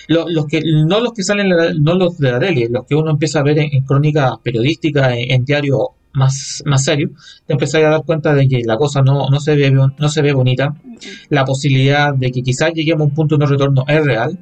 [0.08, 1.48] lo- los que no los que salen
[1.82, 5.14] no los de la tele los que uno empieza a ver en, en crónicas periodísticas
[5.14, 5.80] en, en diarios
[6.12, 7.12] más más serios
[7.48, 10.22] te empiezas a dar cuenta de que la cosa no, no se ve no se
[10.22, 10.76] ve bonita.
[11.30, 14.38] La posibilidad de que quizás lleguemos a un punto de no retorno es real.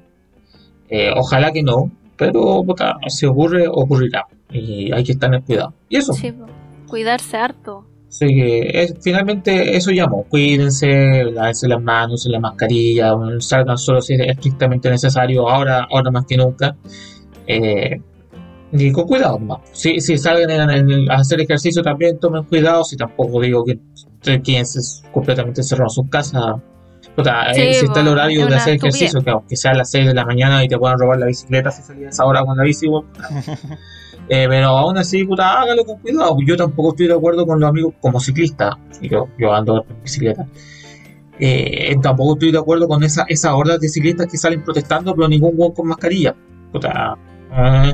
[0.89, 4.26] Eh, ojalá que no pero puta, si ocurre ocurrirá.
[4.51, 5.74] Y hay que estar en cuidado.
[5.89, 6.12] Y eso.
[6.14, 6.34] Sí,
[6.88, 7.86] cuidarse harto.
[8.12, 10.26] Así que es- finalmente eso llamo.
[10.28, 16.12] Cuídense, lávense las manos, usen la mascarilla, salgan solo si es estrictamente necesario, ahora, ahora
[16.12, 16.76] más que nunca.
[17.47, 18.01] Eh,
[18.74, 19.59] y con cuidado nomás.
[19.72, 23.80] Si, si salgan en- en- a hacer ejercicio también tomen cuidado, si tampoco digo que
[24.22, 24.66] se queden
[25.14, 26.55] completamente encerrados en sus casas.
[27.16, 29.89] Puta, Sí, eh, si está el horario de hacer ejercicio, que aunque sea a las
[29.89, 32.64] 6 de la mañana y te puedan robar la bicicleta si salías ahora con la
[32.64, 33.07] bici, bueno,
[34.34, 36.38] eh, pero aún así, puta, hágalo con cuidado.
[36.46, 38.80] Yo tampoco estoy de acuerdo con los amigos como ciclista.
[39.02, 40.48] Yo, yo ando en bicicleta.
[41.38, 45.28] Eh, tampoco estoy de acuerdo con esa, esas hordas de ciclistas que salen protestando, pero
[45.28, 46.34] ningún hueón con mascarilla.
[46.72, 47.18] Puta,
[47.52, 47.94] eh,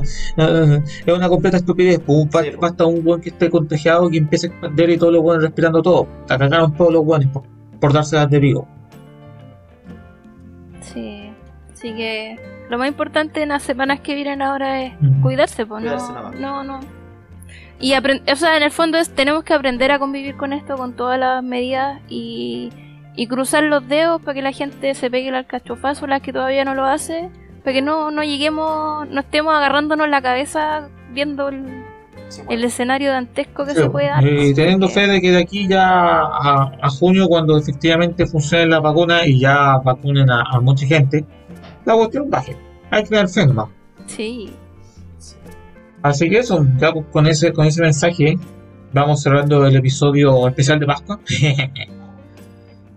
[1.04, 1.98] es una completa estupidez.
[2.06, 2.56] Pues, pues.
[2.56, 5.82] basta un hueón que esté contagiado que empiece a expandir y todos los hueones respirando
[5.82, 6.06] todo.
[6.28, 7.42] Te cagaron todos los hueones por,
[7.80, 8.68] por dárselas de vivo.
[10.82, 11.32] Sí.
[11.72, 15.22] Así que lo más importante en las semanas que vienen ahora es Mm.
[15.22, 16.80] cuidarse, pues Cuidarse no, no, no.
[17.80, 20.76] Y aprender, o sea, en el fondo es tenemos que aprender a convivir con esto,
[20.76, 22.70] con todas las medidas y,
[23.14, 26.64] y cruzar los dedos para que la gente se pegue el alcachofazo, las que todavía
[26.64, 27.30] no lo hace,
[27.62, 31.84] para que no, no lleguemos, no estemos agarrándonos la cabeza viendo el,
[32.30, 32.66] Sí, el bueno.
[32.66, 34.22] escenario dantesco que Sí, se puede dar.
[34.26, 38.80] y teniendo fe de que de aquí ya a, a junio, cuando efectivamente funcione la
[38.80, 41.24] vacuna y ya vacunen a, a mucha gente,
[41.84, 42.56] la cuestión baje.
[42.90, 43.68] Hay que tener fe nomás.
[44.06, 44.50] Sí.
[46.02, 48.38] Así que eso, ya pues, con ese, con ese mensaje
[48.92, 51.20] vamos cerrando el episodio especial de Pascua.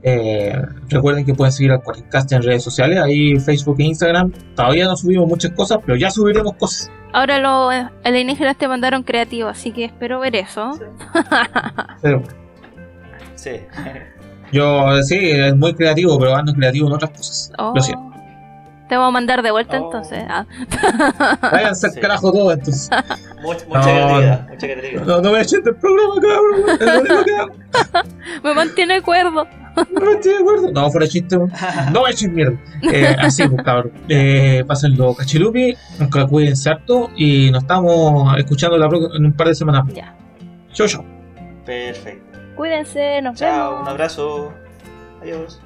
[0.03, 0.59] Eh,
[0.89, 4.31] recuerden que pueden seguir al Cuarencast en redes sociales, ahí Facebook e Instagram.
[4.55, 6.89] Todavía no subimos muchas cosas, pero ya subiremos cosas.
[7.13, 7.71] Ahora los
[8.03, 10.71] alienígenas te mandaron creativo, así que espero ver eso.
[12.01, 12.23] Pero
[13.35, 13.51] Sí.
[14.51, 17.53] Yo sí, es muy creativo, pero ando creativo en otras cosas.
[17.57, 17.73] Oh.
[17.75, 18.11] Lo siento.
[18.91, 19.85] Te vamos a mandar de vuelta Oh.
[19.85, 20.21] entonces.
[20.27, 20.45] Ah.
[21.49, 21.99] Váyanse al Sí.
[22.01, 22.89] carajo todo, entonces.
[23.41, 23.83] Mucha, mucha No.
[23.85, 24.49] creatividad.
[24.49, 25.05] Mucha creatividad.
[25.05, 27.61] No, no me echen del programa, cabrón.
[28.43, 29.47] Me mantiene cuerdo.
[29.93, 30.71] No estoy de acuerdo.
[30.73, 31.37] No, fuera chiste.
[31.37, 32.59] No me echen mierda.
[32.91, 33.93] Eh, así, pues, cabrón.
[34.09, 35.73] Eh, pásenlo cachilupi.
[35.97, 37.09] Nunca cuídense harto.
[37.15, 39.85] Y nos estamos escuchando la en un par de semanas.
[39.93, 40.13] Ya.
[40.73, 41.05] Chau, chau.
[41.65, 42.39] Perfecto.
[42.57, 43.81] Cuídense, nos Chao, vemos.
[43.83, 44.53] un abrazo.
[45.21, 45.61] Adiós.